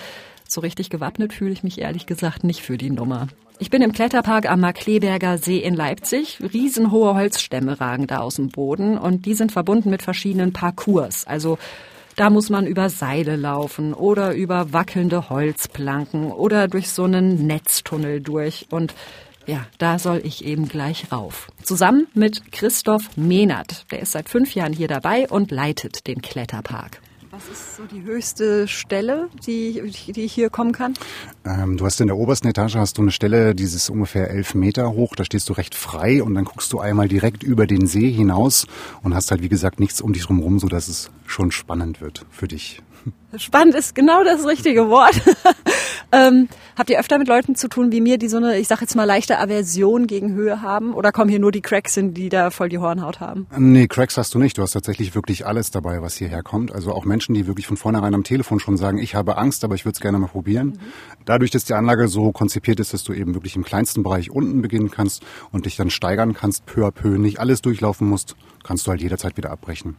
[0.47, 3.27] so richtig gewappnet fühle ich mich ehrlich gesagt nicht für die Nummer.
[3.57, 6.39] Ich bin im Kletterpark am Markleberger See in Leipzig.
[6.41, 11.25] Riesenhohe Holzstämme ragen da aus dem Boden und die sind verbunden mit verschiedenen Parcours.
[11.25, 11.57] Also
[12.17, 18.19] da muss man über Seile laufen oder über wackelnde Holzplanken oder durch so einen Netztunnel
[18.19, 18.93] durch und
[19.45, 21.47] ja, da soll ich eben gleich rauf.
[21.63, 23.89] Zusammen mit Christoph Mehnert.
[23.91, 26.99] Der ist seit fünf Jahren hier dabei und leitet den Kletterpark.
[27.35, 30.93] Was ist so die höchste Stelle, die, die ich hier kommen kann?
[31.43, 34.55] Ähm, du hast in der obersten Etage hast du eine Stelle, die ist ungefähr elf
[34.55, 35.17] Meter hoch.
[35.17, 38.67] Da stehst du recht frei und dann guckst du einmal direkt über den See hinaus
[39.03, 42.25] und hast halt wie gesagt nichts um dich drumherum, so dass es schon spannend wird
[42.31, 42.81] für dich.
[43.35, 45.19] Spannend ist genau das richtige Wort.
[46.11, 48.81] Ähm, habt ihr öfter mit Leuten zu tun wie mir, die so eine, ich sag
[48.81, 50.93] jetzt mal, leichte Aversion gegen Höhe haben?
[50.93, 53.47] Oder kommen hier nur die Cracks hin, die da voll die Hornhaut haben?
[53.57, 54.57] Nee, Cracks hast du nicht.
[54.57, 56.73] Du hast tatsächlich wirklich alles dabei, was hierher kommt.
[56.73, 59.75] Also auch Menschen, die wirklich von vornherein am Telefon schon sagen, ich habe Angst, aber
[59.75, 60.67] ich würde es gerne mal probieren.
[60.67, 60.79] Mhm.
[61.25, 64.61] Dadurch, dass die Anlage so konzipiert ist, dass du eben wirklich im kleinsten Bereich unten
[64.61, 68.87] beginnen kannst und dich dann steigern kannst, peu à peu, nicht alles durchlaufen musst, kannst
[68.87, 69.95] du halt jederzeit wieder abbrechen.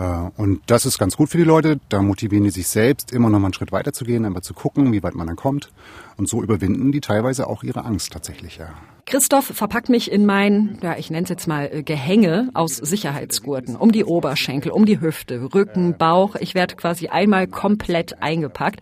[0.00, 1.78] Äh, und das ist ganz gut für die Leute.
[1.88, 4.54] Da motivieren die sich selbst, immer noch mal einen Schritt weiter zu gehen, einfach zu
[4.54, 5.70] gucken, wie weit man dann kommt.
[6.16, 8.70] Und so überwinden die teilweise auch ihre Angst tatsächlich, ja.
[9.06, 13.76] Christoph verpackt mich in mein, ja, ich nenne es jetzt mal äh, Gehänge aus Sicherheitsgurten.
[13.76, 16.36] Um die Oberschenkel, um die Hüfte, Rücken, Bauch.
[16.36, 18.80] Ich werde quasi einmal komplett eingepackt.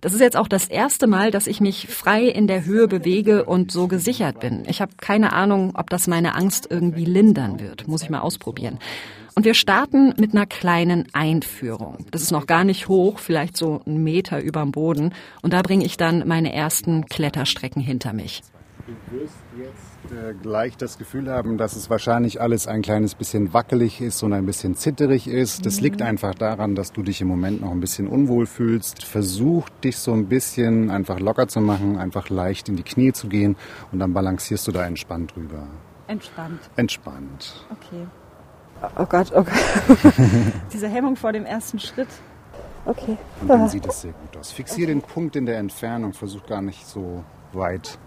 [0.00, 3.44] Das ist jetzt auch das erste Mal, dass ich mich frei in der Höhe bewege
[3.44, 4.64] und so gesichert bin.
[4.68, 7.88] Ich habe keine Ahnung, ob das meine Angst irgendwie lindern wird.
[7.88, 8.78] Muss ich mal ausprobieren.
[9.38, 12.06] Und wir starten mit einer kleinen Einführung.
[12.10, 15.14] Das ist noch gar nicht hoch, vielleicht so einen Meter überm Boden.
[15.42, 18.42] Und da bringe ich dann meine ersten Kletterstrecken hinter mich.
[18.88, 23.54] Du wirst jetzt äh, gleich das Gefühl haben, dass es wahrscheinlich alles ein kleines bisschen
[23.54, 25.64] wackelig ist und ein bisschen zitterig ist.
[25.64, 25.84] Das mhm.
[25.84, 29.04] liegt einfach daran, dass du dich im Moment noch ein bisschen unwohl fühlst.
[29.04, 33.28] Versuch dich so ein bisschen einfach locker zu machen, einfach leicht in die Knie zu
[33.28, 33.54] gehen
[33.92, 35.68] und dann balancierst du da entspannt drüber.
[36.08, 36.58] Entspannt.
[36.74, 37.64] Entspannt.
[37.70, 38.04] Okay.
[38.96, 40.12] Oh Gott, oh Gott.
[40.72, 42.08] Diese Hemmung vor dem ersten Schritt.
[42.84, 43.16] Okay.
[43.40, 44.50] Und dann sieht es sehr gut aus.
[44.50, 45.00] Fixiere okay.
[45.00, 47.98] den Punkt in der Entfernung, versuch gar nicht so weit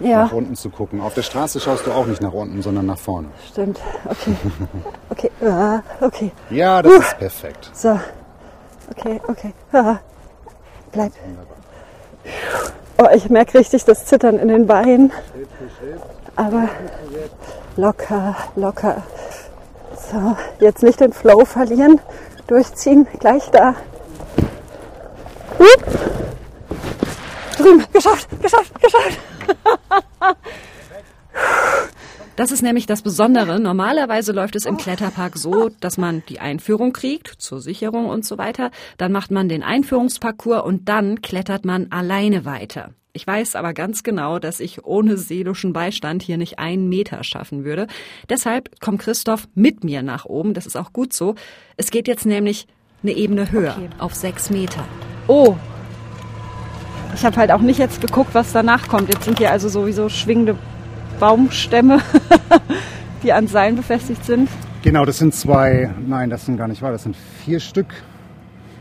[0.00, 0.24] ja.
[0.24, 1.00] nach unten zu gucken.
[1.00, 3.28] Auf der Straße schaust du auch nicht nach unten, sondern nach vorne.
[3.50, 4.36] Stimmt, okay.
[5.10, 6.30] Okay, uh, okay.
[6.50, 6.98] Ja, das uh.
[6.98, 7.70] ist perfekt.
[7.72, 7.98] So,
[8.90, 9.52] okay, okay.
[9.72, 9.96] Uh.
[10.92, 11.12] Bleib.
[12.98, 15.12] Oh, ich merke richtig das Zittern in den Beinen.
[16.36, 16.68] Aber
[17.76, 19.02] locker, locker.
[20.10, 22.00] So, jetzt nicht den Flow verlieren.
[22.46, 23.74] Durchziehen, gleich da.
[27.58, 29.18] Drüben, geschafft, geschafft, geschafft.
[32.38, 33.58] Das ist nämlich das Besondere.
[33.58, 38.38] Normalerweise läuft es im Kletterpark so, dass man die Einführung kriegt, zur Sicherung und so
[38.38, 38.70] weiter.
[38.96, 42.90] Dann macht man den Einführungsparcours und dann klettert man alleine weiter.
[43.12, 47.64] Ich weiß aber ganz genau, dass ich ohne seelischen Beistand hier nicht einen Meter schaffen
[47.64, 47.88] würde.
[48.28, 50.54] Deshalb kommt Christoph mit mir nach oben.
[50.54, 51.34] Das ist auch gut so.
[51.76, 52.68] Es geht jetzt nämlich
[53.02, 53.88] eine Ebene höher, Okay.
[53.98, 54.86] auf sechs Meter.
[55.26, 55.56] Oh.
[57.16, 59.08] Ich habe halt auch nicht jetzt geguckt, was danach kommt.
[59.12, 60.56] Jetzt sind hier also sowieso schwingende
[61.18, 62.00] Baumstämme,
[63.22, 64.48] die an Seilen befestigt sind.
[64.82, 67.88] Genau, das sind zwei, nein, das sind gar nicht wahr, das sind vier Stück,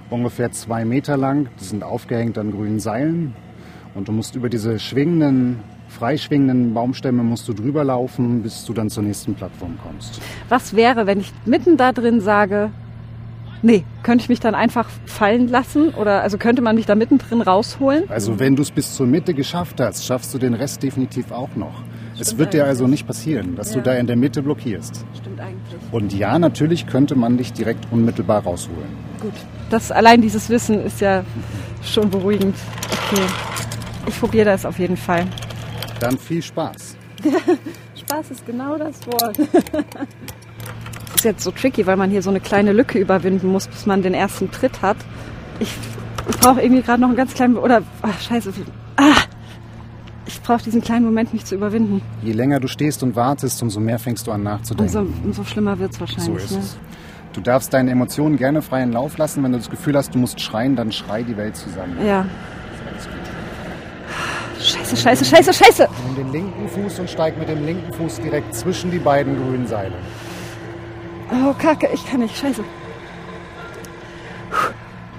[0.10, 1.50] ungefähr zwei Meter lang.
[1.60, 3.34] Die sind aufgehängt an grünen Seilen.
[3.95, 8.89] Und du musst über diese schwingenden, freischwingenden Baumstämme musst du drüber laufen, bis du dann
[8.89, 10.21] zur nächsten Plattform kommst.
[10.50, 12.69] Was wäre, wenn ich mitten da drin sage,
[13.63, 15.89] nee, könnte ich mich dann einfach fallen lassen?
[15.95, 18.04] Oder also könnte man mich da mittendrin rausholen?
[18.10, 21.56] Also wenn du es bis zur Mitte geschafft hast, schaffst du den Rest definitiv auch
[21.56, 21.82] noch.
[22.19, 25.06] Es wird dir also nicht passieren, dass du da in der Mitte blockierst.
[25.19, 25.80] Stimmt eigentlich.
[25.91, 28.89] Und ja, natürlich könnte man dich direkt unmittelbar rausholen.
[29.21, 29.34] Gut.
[29.69, 31.23] Das allein dieses Wissen ist ja
[31.84, 32.56] schon beruhigend.
[33.10, 33.21] Okay.
[34.08, 35.27] Ich probiere das auf jeden Fall.
[35.99, 36.95] Dann viel Spaß.
[37.95, 39.38] Spaß ist genau das Wort.
[41.15, 44.01] ist jetzt so tricky, weil man hier so eine kleine Lücke überwinden muss, bis man
[44.01, 44.97] den ersten Tritt hat.
[45.60, 45.73] Ich,
[46.30, 48.53] ich brauche irgendwie gerade noch einen ganz kleinen oder ach, scheiße.
[48.97, 49.15] Ah,
[50.47, 52.01] ich brauche diesen kleinen Moment, mich zu überwinden.
[52.23, 54.97] Je länger du stehst und wartest, umso mehr fängst du an nachzudenken.
[54.97, 56.25] Umso, umso schlimmer wird's wahrscheinlich.
[56.25, 56.60] So ist ne?
[56.60, 56.77] es.
[57.33, 59.43] Du darfst deine Emotionen gerne freien Lauf lassen.
[59.43, 61.97] Wenn du das Gefühl hast, du musst schreien, dann schrei die Welt zusammen.
[62.01, 62.25] Ja.
[64.62, 65.89] Scheiße, scheiße, scheiße, scheiße.
[66.05, 69.67] Nimm den linken Fuß und steig mit dem linken Fuß direkt zwischen die beiden grünen
[69.67, 69.95] Seile.
[71.29, 72.63] Oh, Kacke, ich kann nicht, scheiße.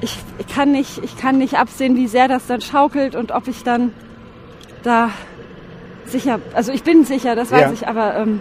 [0.00, 3.46] Ich, ich, kann nicht, ich kann nicht absehen, wie sehr das dann schaukelt und ob
[3.46, 3.92] ich dann
[4.82, 5.10] da
[6.06, 7.72] sicher, also ich bin sicher, das weiß Ja.
[7.72, 8.40] ich, aber ähm,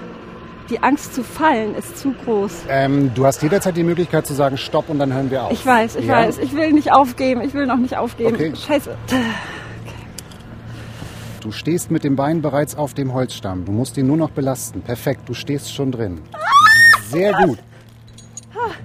[0.70, 2.52] die Angst zu fallen ist zu groß.
[2.70, 5.52] Ähm, du hast jederzeit die Möglichkeit zu sagen Stopp und dann hören wir auf.
[5.52, 6.16] Ich weiß, ich Ja?
[6.18, 8.36] weiß, ich will nicht aufgeben, ich will noch nicht aufgeben.
[8.36, 8.54] Okay.
[8.56, 8.96] Scheiße.
[11.42, 13.64] Du stehst mit dem Bein bereits auf dem Holzstamm.
[13.64, 14.82] Du musst ihn nur noch belasten.
[14.82, 16.20] Perfekt, du stehst schon drin.
[17.10, 17.60] Sehr gut.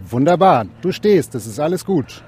[0.08, 2.22] Wunderbar, du stehst, das ist alles gut.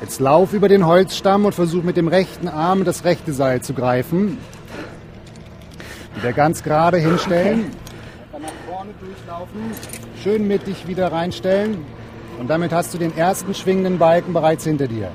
[0.00, 3.74] Jetzt lauf über den Holzstamm und versuch mit dem rechten Arm das rechte Seil zu
[3.74, 4.38] greifen.
[6.16, 7.70] Wieder ganz gerade hinstellen.
[8.32, 9.60] Dann nach vorne durchlaufen.
[10.22, 11.78] Schön mittig wieder reinstellen.
[12.38, 15.10] Und damit hast du den ersten schwingenden Balken bereits hinter dir.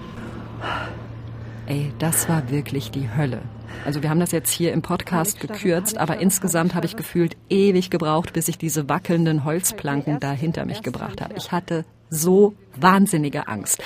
[1.67, 3.41] Ey, das war wirklich die Hölle.
[3.85, 7.89] Also wir haben das jetzt hier im Podcast gekürzt, aber insgesamt habe ich gefühlt ewig
[7.89, 11.35] gebraucht, bis ich diese wackelnden Holzplanken da hinter mich gebracht habe.
[11.37, 13.81] Ich hatte so wahnsinnige Angst.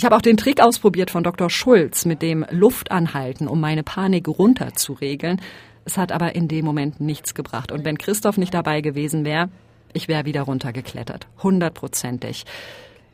[0.00, 1.50] Ich habe auch den Trick ausprobiert von Dr.
[1.50, 5.42] Schulz mit dem Luftanhalten, um meine Panik runterzuregeln.
[5.84, 7.70] Es hat aber in dem Moment nichts gebracht.
[7.70, 9.50] Und wenn Christoph nicht dabei gewesen wäre,
[9.92, 11.26] ich wäre wieder runtergeklettert.
[11.42, 12.46] Hundertprozentig.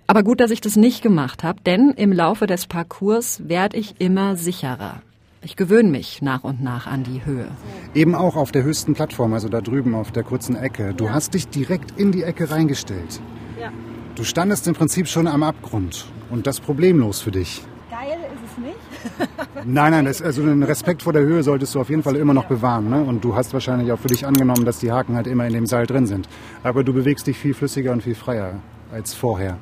[0.07, 4.01] Aber gut, dass ich das nicht gemacht habe, denn im Laufe des Parcours werde ich
[4.01, 5.03] immer sicherer.
[5.43, 7.49] Ich gewöhne mich nach und nach an die Höhe.
[7.95, 10.95] Eben auch auf der höchsten Plattform, also da drüben auf der kurzen Ecke.
[10.95, 13.21] Du hast dich direkt in die Ecke reingestellt.
[13.61, 13.73] Ja.
[14.15, 17.63] Du standest im Prinzip schon am Abgrund und das problemlos für dich.
[17.91, 19.65] Geil ist es nicht.
[19.65, 22.35] Nein, nein, das, also den Respekt vor der Höhe solltest du auf jeden Fall immer
[22.35, 22.91] noch bewahren.
[22.91, 23.03] Ne?
[23.03, 25.67] Und du hast wahrscheinlich auch für dich angenommen, dass die Haken halt immer in dem
[25.67, 26.29] Seil drin sind.
[26.63, 28.55] Aber du bewegst dich viel flüssiger und viel freier
[28.93, 29.59] als vorher.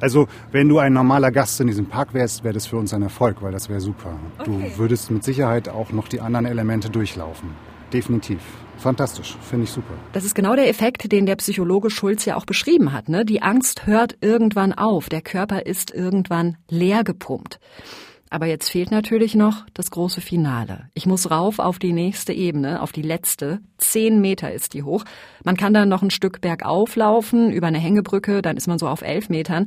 [0.00, 3.02] Also, wenn du ein normaler Gast in diesem Park wärst, wäre das für uns ein
[3.02, 4.12] Erfolg, weil das wäre super.
[4.44, 7.50] Du würdest mit Sicherheit auch noch die anderen Elemente durchlaufen.
[7.92, 8.40] Definitiv.
[8.78, 9.36] Fantastisch.
[9.40, 9.94] Finde ich super.
[10.12, 13.08] Das ist genau der Effekt, den der Psychologe Schulz ja auch beschrieben hat.
[13.08, 13.24] Ne?
[13.24, 15.08] Die Angst hört irgendwann auf.
[15.08, 17.58] Der Körper ist irgendwann leer gepumpt.
[18.30, 20.90] Aber jetzt fehlt natürlich noch das große Finale.
[20.94, 23.60] Ich muss rauf auf die nächste Ebene, auf die letzte.
[23.78, 25.04] Zehn Meter ist die hoch.
[25.44, 28.86] Man kann dann noch ein Stück bergauf laufen, über eine Hängebrücke, dann ist man so
[28.86, 29.66] auf elf Metern.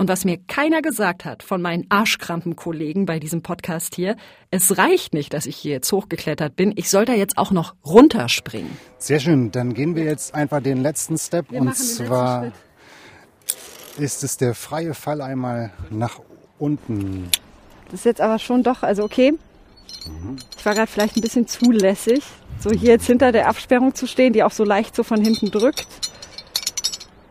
[0.00, 4.16] Und was mir keiner gesagt hat von meinen Arschkrampenkollegen bei diesem Podcast hier,
[4.52, 6.72] es reicht nicht, dass ich hier jetzt hochgeklettert bin.
[6.76, 8.70] Ich soll da jetzt auch noch runterspringen.
[8.98, 9.50] Sehr schön.
[9.50, 11.50] Dann gehen wir jetzt einfach den letzten Step.
[11.50, 12.52] und zwar
[13.98, 16.20] ist es der freie Fall einmal nach
[16.60, 17.28] unten.
[17.86, 19.34] Das ist jetzt aber schon doch, also okay.
[20.56, 22.22] Ich war gerade vielleicht ein bisschen zu lässig,
[22.60, 25.50] so hier jetzt hinter der Absperrung zu stehen, die auch so leicht so von hinten
[25.50, 25.88] drückt.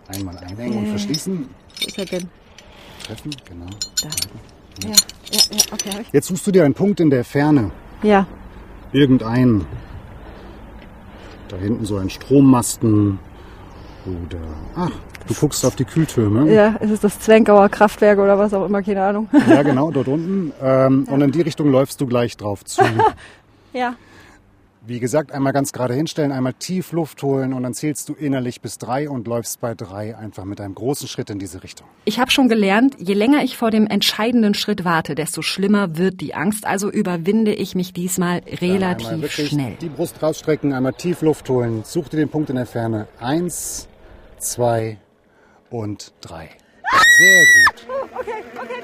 [0.09, 1.47] Einmal einhängen und verschließen.
[1.79, 2.29] Wo ist er denn?
[3.07, 3.65] Treffen, genau.
[4.01, 4.09] Da.
[4.87, 4.93] Ja,
[5.31, 6.05] ja, ja, okay.
[6.11, 7.71] Jetzt suchst du dir einen Punkt in der Ferne.
[8.03, 8.25] Ja,
[8.91, 9.65] Irgendeinen.
[11.49, 13.19] Da hinten so ein Strommasten.
[14.05, 14.39] Oder.
[14.75, 14.91] Ach,
[15.27, 16.51] du guckst auf die Kühltürme.
[16.53, 19.29] ja, ist es das Zwenkauer Kraftwerk oder was auch immer, keine Ahnung.
[19.49, 20.53] Ja, genau, dort unten.
[20.61, 22.81] Ähm, Und in die Richtung läufst du gleich drauf zu.
[23.73, 23.95] Ja,
[24.87, 28.61] Wie gesagt, einmal ganz gerade hinstellen, einmal tief Luft holen und dann zählst du innerlich
[28.61, 31.87] bis drei und läufst bei drei einfach mit einem großen Schritt in diese Richtung.
[32.05, 36.21] Ich habe schon gelernt, je länger ich vor dem entscheidenden Schritt warte, desto schlimmer wird
[36.21, 36.65] die Angst.
[36.65, 39.75] Also überwinde ich mich diesmal relativ schnell.
[39.81, 41.81] Die Brust rausstrecken, einmal tief Luft holen.
[41.83, 43.09] Such dir den Punkt in der Ferne.
[43.19, 43.89] Eins,
[44.37, 44.99] zwei
[45.69, 46.49] und drei.
[47.19, 47.87] Sehr gut.
[48.19, 48.81] Okay, okay,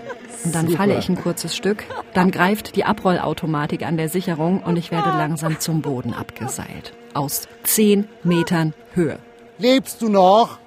[0.46, 0.78] und dann Super.
[0.78, 1.84] falle ich ein kurzes Stück,
[2.14, 6.92] dann greift die Abrollautomatik an der Sicherung und ich werde langsam zum Boden abgeseilt.
[7.14, 9.18] Aus zehn Metern Höhe.
[9.58, 10.58] Lebst du noch?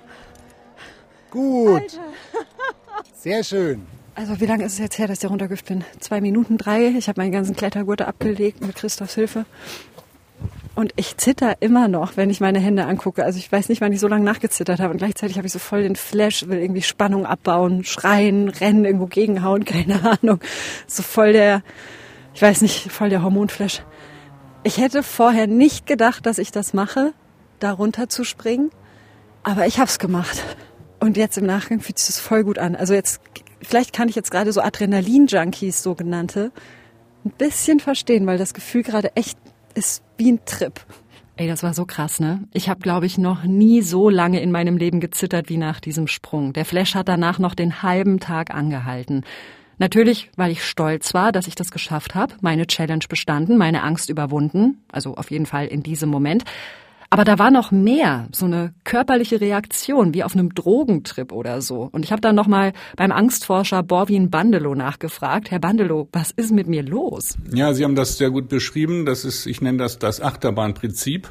[1.31, 1.99] Gut.
[3.13, 3.85] Sehr schön.
[4.15, 5.85] Also wie lange ist es jetzt her, dass ich runtergehüpft bin?
[5.99, 6.87] Zwei Minuten, drei.
[6.97, 9.45] Ich habe meinen ganzen Klettergurte abgelegt mit Christophs Hilfe.
[10.75, 13.25] Und ich zitter immer noch, wenn ich meine Hände angucke.
[13.25, 14.91] Also ich weiß nicht, wann ich so lange nachgezittert habe.
[14.91, 19.07] Und gleichzeitig habe ich so voll den Flash, will irgendwie Spannung abbauen, schreien, rennen, irgendwo
[19.07, 20.39] gegenhauen, keine Ahnung.
[20.87, 21.63] So voll der,
[22.33, 23.83] ich weiß nicht, voll der Hormonflash.
[24.63, 27.13] Ich hätte vorher nicht gedacht, dass ich das mache,
[27.59, 28.71] da runter zu springen.
[29.43, 30.43] Aber ich habe es gemacht.
[30.99, 32.75] Und jetzt im Nachgang fühlt sich das voll gut an.
[32.75, 33.21] Also jetzt,
[33.61, 36.51] vielleicht kann ich jetzt gerade so Adrenalin-Junkies, sogenannte,
[37.25, 39.37] ein bisschen verstehen, weil das Gefühl gerade echt
[39.73, 40.79] ist wie ein Trip.
[41.35, 42.43] Ey, das war so krass, ne?
[42.53, 46.07] Ich habe, glaube ich, noch nie so lange in meinem Leben gezittert wie nach diesem
[46.07, 46.51] Sprung.
[46.51, 49.23] Der Flash hat danach noch den halben Tag angehalten.
[49.77, 54.09] Natürlich, weil ich stolz war, dass ich das geschafft habe, meine Challenge bestanden, meine Angst
[54.09, 56.43] überwunden, also auf jeden Fall in diesem Moment.
[57.11, 61.89] Aber da war noch mehr, so eine körperliche Reaktion, wie auf einem Drogentrip oder so.
[61.91, 65.49] Und ich habe dann nochmal beim Angstforscher Borwin Bandelow nachgefragt.
[65.49, 67.35] Herr Bandelow, was ist mit mir los?
[67.51, 69.07] Ja, Sie haben das sehr gut beschrieben.
[69.07, 71.27] Das ist, ich nenne das das Achterbahnprinzip.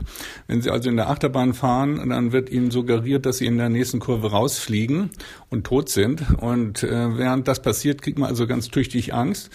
[0.48, 3.68] Wenn Sie also in der Achterbahn fahren, dann wird Ihnen suggeriert, dass Sie in der
[3.68, 5.10] nächsten Kurve rausfliegen
[5.48, 6.24] und tot sind.
[6.40, 9.50] Und äh, während das passiert, kriegt man also ganz tüchtig Angst.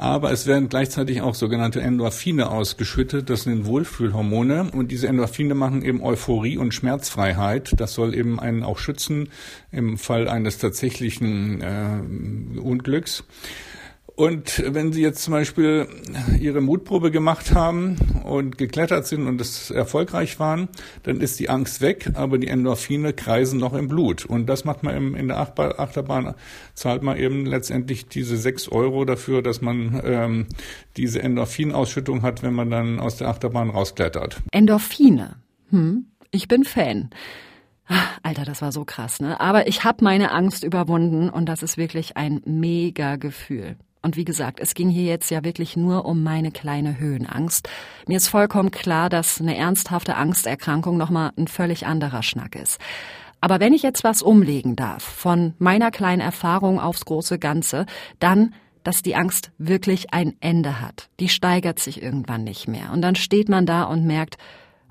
[0.00, 3.28] Aber es werden gleichzeitig auch sogenannte Endorphine ausgeschüttet.
[3.28, 4.70] Das sind Wohlfühlhormone.
[4.72, 7.74] Und diese Endorphine machen eben Euphorie und Schmerzfreiheit.
[7.76, 9.28] Das soll eben einen auch schützen
[9.70, 13.24] im Fall eines tatsächlichen äh, Unglücks.
[14.16, 15.88] Und wenn Sie jetzt zum Beispiel
[16.38, 20.68] Ihre Mutprobe gemacht haben und geklettert sind und es erfolgreich waren,
[21.02, 24.26] dann ist die Angst weg, aber die Endorphine kreisen noch im Blut.
[24.26, 26.34] Und das macht man in der Achterbahn,
[26.74, 30.46] zahlt man eben letztendlich diese sechs Euro dafür, dass man ähm,
[30.96, 34.42] diese Endorphinausschüttung hat, wenn man dann aus der Achterbahn rausklettert.
[34.52, 35.36] Endorphine.
[35.70, 37.10] Hm, ich bin Fan.
[38.22, 39.40] Alter, das war so krass, ne?
[39.40, 43.76] Aber ich habe meine Angst überwunden und das ist wirklich ein mega Gefühl.
[44.02, 47.68] Und wie gesagt, es ging hier jetzt ja wirklich nur um meine kleine Höhenangst.
[48.06, 52.80] Mir ist vollkommen klar, dass eine ernsthafte Angsterkrankung nochmal ein völlig anderer Schnack ist.
[53.40, 57.86] Aber wenn ich jetzt was umlegen darf, von meiner kleinen Erfahrung aufs große Ganze,
[58.18, 61.08] dann, dass die Angst wirklich ein Ende hat.
[61.20, 62.92] Die steigert sich irgendwann nicht mehr.
[62.92, 64.36] Und dann steht man da und merkt,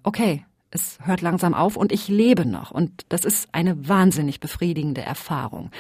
[0.04, 2.72] okay, es hört langsam auf und ich lebe noch.
[2.72, 5.72] Und das ist eine wahnsinnig befriedigende Erfahrung.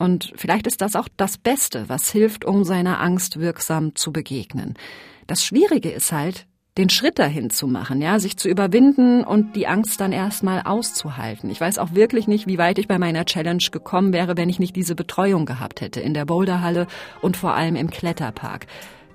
[0.00, 4.74] Und vielleicht ist das auch das Beste, was hilft, um seiner Angst wirksam zu begegnen.
[5.26, 6.46] Das Schwierige ist halt,
[6.78, 11.50] den Schritt dahin zu machen, ja, sich zu überwinden und die Angst dann erstmal auszuhalten.
[11.50, 14.58] Ich weiß auch wirklich nicht, wie weit ich bei meiner Challenge gekommen wäre, wenn ich
[14.58, 16.86] nicht diese Betreuung gehabt hätte in der Boulderhalle
[17.20, 18.66] und vor allem im Kletterpark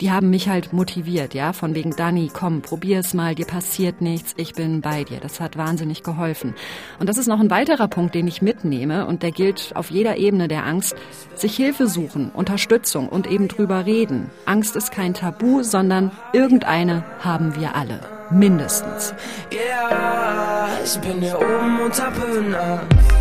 [0.02, 4.34] die haben mich halt motiviert, ja, von wegen Dani, komm, probier's mal, dir passiert nichts,
[4.38, 5.20] ich bin bei dir.
[5.20, 6.54] Das hat wahnsinnig geholfen.
[7.00, 10.18] Und das ist noch ein weiterer Punkt, den ich mitnehme und der gilt auf jeder
[10.18, 10.96] Ebene der Angst,
[11.36, 14.30] sich Hilfe suchen, Unterstützung und eben drüber reden.
[14.46, 18.02] Angst ist kein Tabu, sondern irgendeine haben wir alle.
[18.32, 19.14] Mindestens.
[19.54, 23.15] Yeah, ich bin hier oben hab Höhenangst.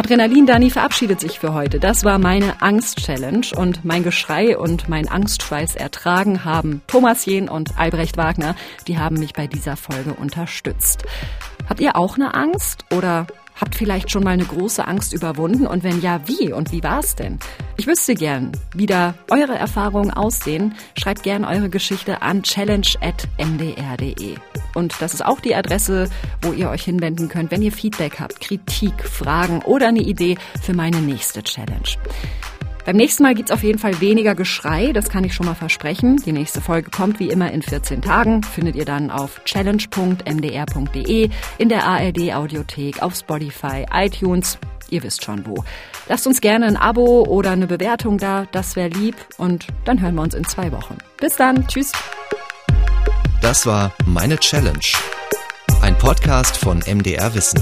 [0.00, 1.78] Adrenalin Dani verabschiedet sich für heute.
[1.78, 7.78] Das war meine Angst-Challenge und mein Geschrei und mein Angstschweiß ertragen haben Thomas Jehn und
[7.78, 8.56] Albrecht Wagner.
[8.88, 11.04] Die haben mich bei dieser Folge unterstützt.
[11.68, 13.26] Habt ihr auch eine Angst oder
[13.60, 17.14] Habt vielleicht schon mal eine große Angst überwunden und wenn ja, wie und wie war's
[17.14, 17.38] denn?
[17.76, 20.74] Ich wüsste gern, wie da eure Erfahrungen aussehen.
[20.98, 24.36] Schreibt gern eure Geschichte an challenge@mdr.de.
[24.74, 26.08] Und das ist auch die Adresse,
[26.42, 30.72] wo ihr euch hinwenden könnt, wenn ihr Feedback habt, Kritik, Fragen oder eine Idee für
[30.72, 31.96] meine nächste Challenge.
[32.90, 36.16] Beim nächsten Mal gibt's auf jeden Fall weniger Geschrei, das kann ich schon mal versprechen.
[36.26, 41.68] Die nächste Folge kommt wie immer in 14 Tagen, findet ihr dann auf challenge.mdr.de, in
[41.68, 45.62] der ARD Audiothek, auf Spotify, iTunes, ihr wisst schon wo.
[46.08, 50.16] Lasst uns gerne ein Abo oder eine Bewertung da, das wäre lieb und dann hören
[50.16, 50.98] wir uns in zwei Wochen.
[51.18, 51.92] Bis dann, tschüss.
[53.40, 54.80] Das war Meine Challenge,
[55.80, 57.60] ein Podcast von MDR Wissen.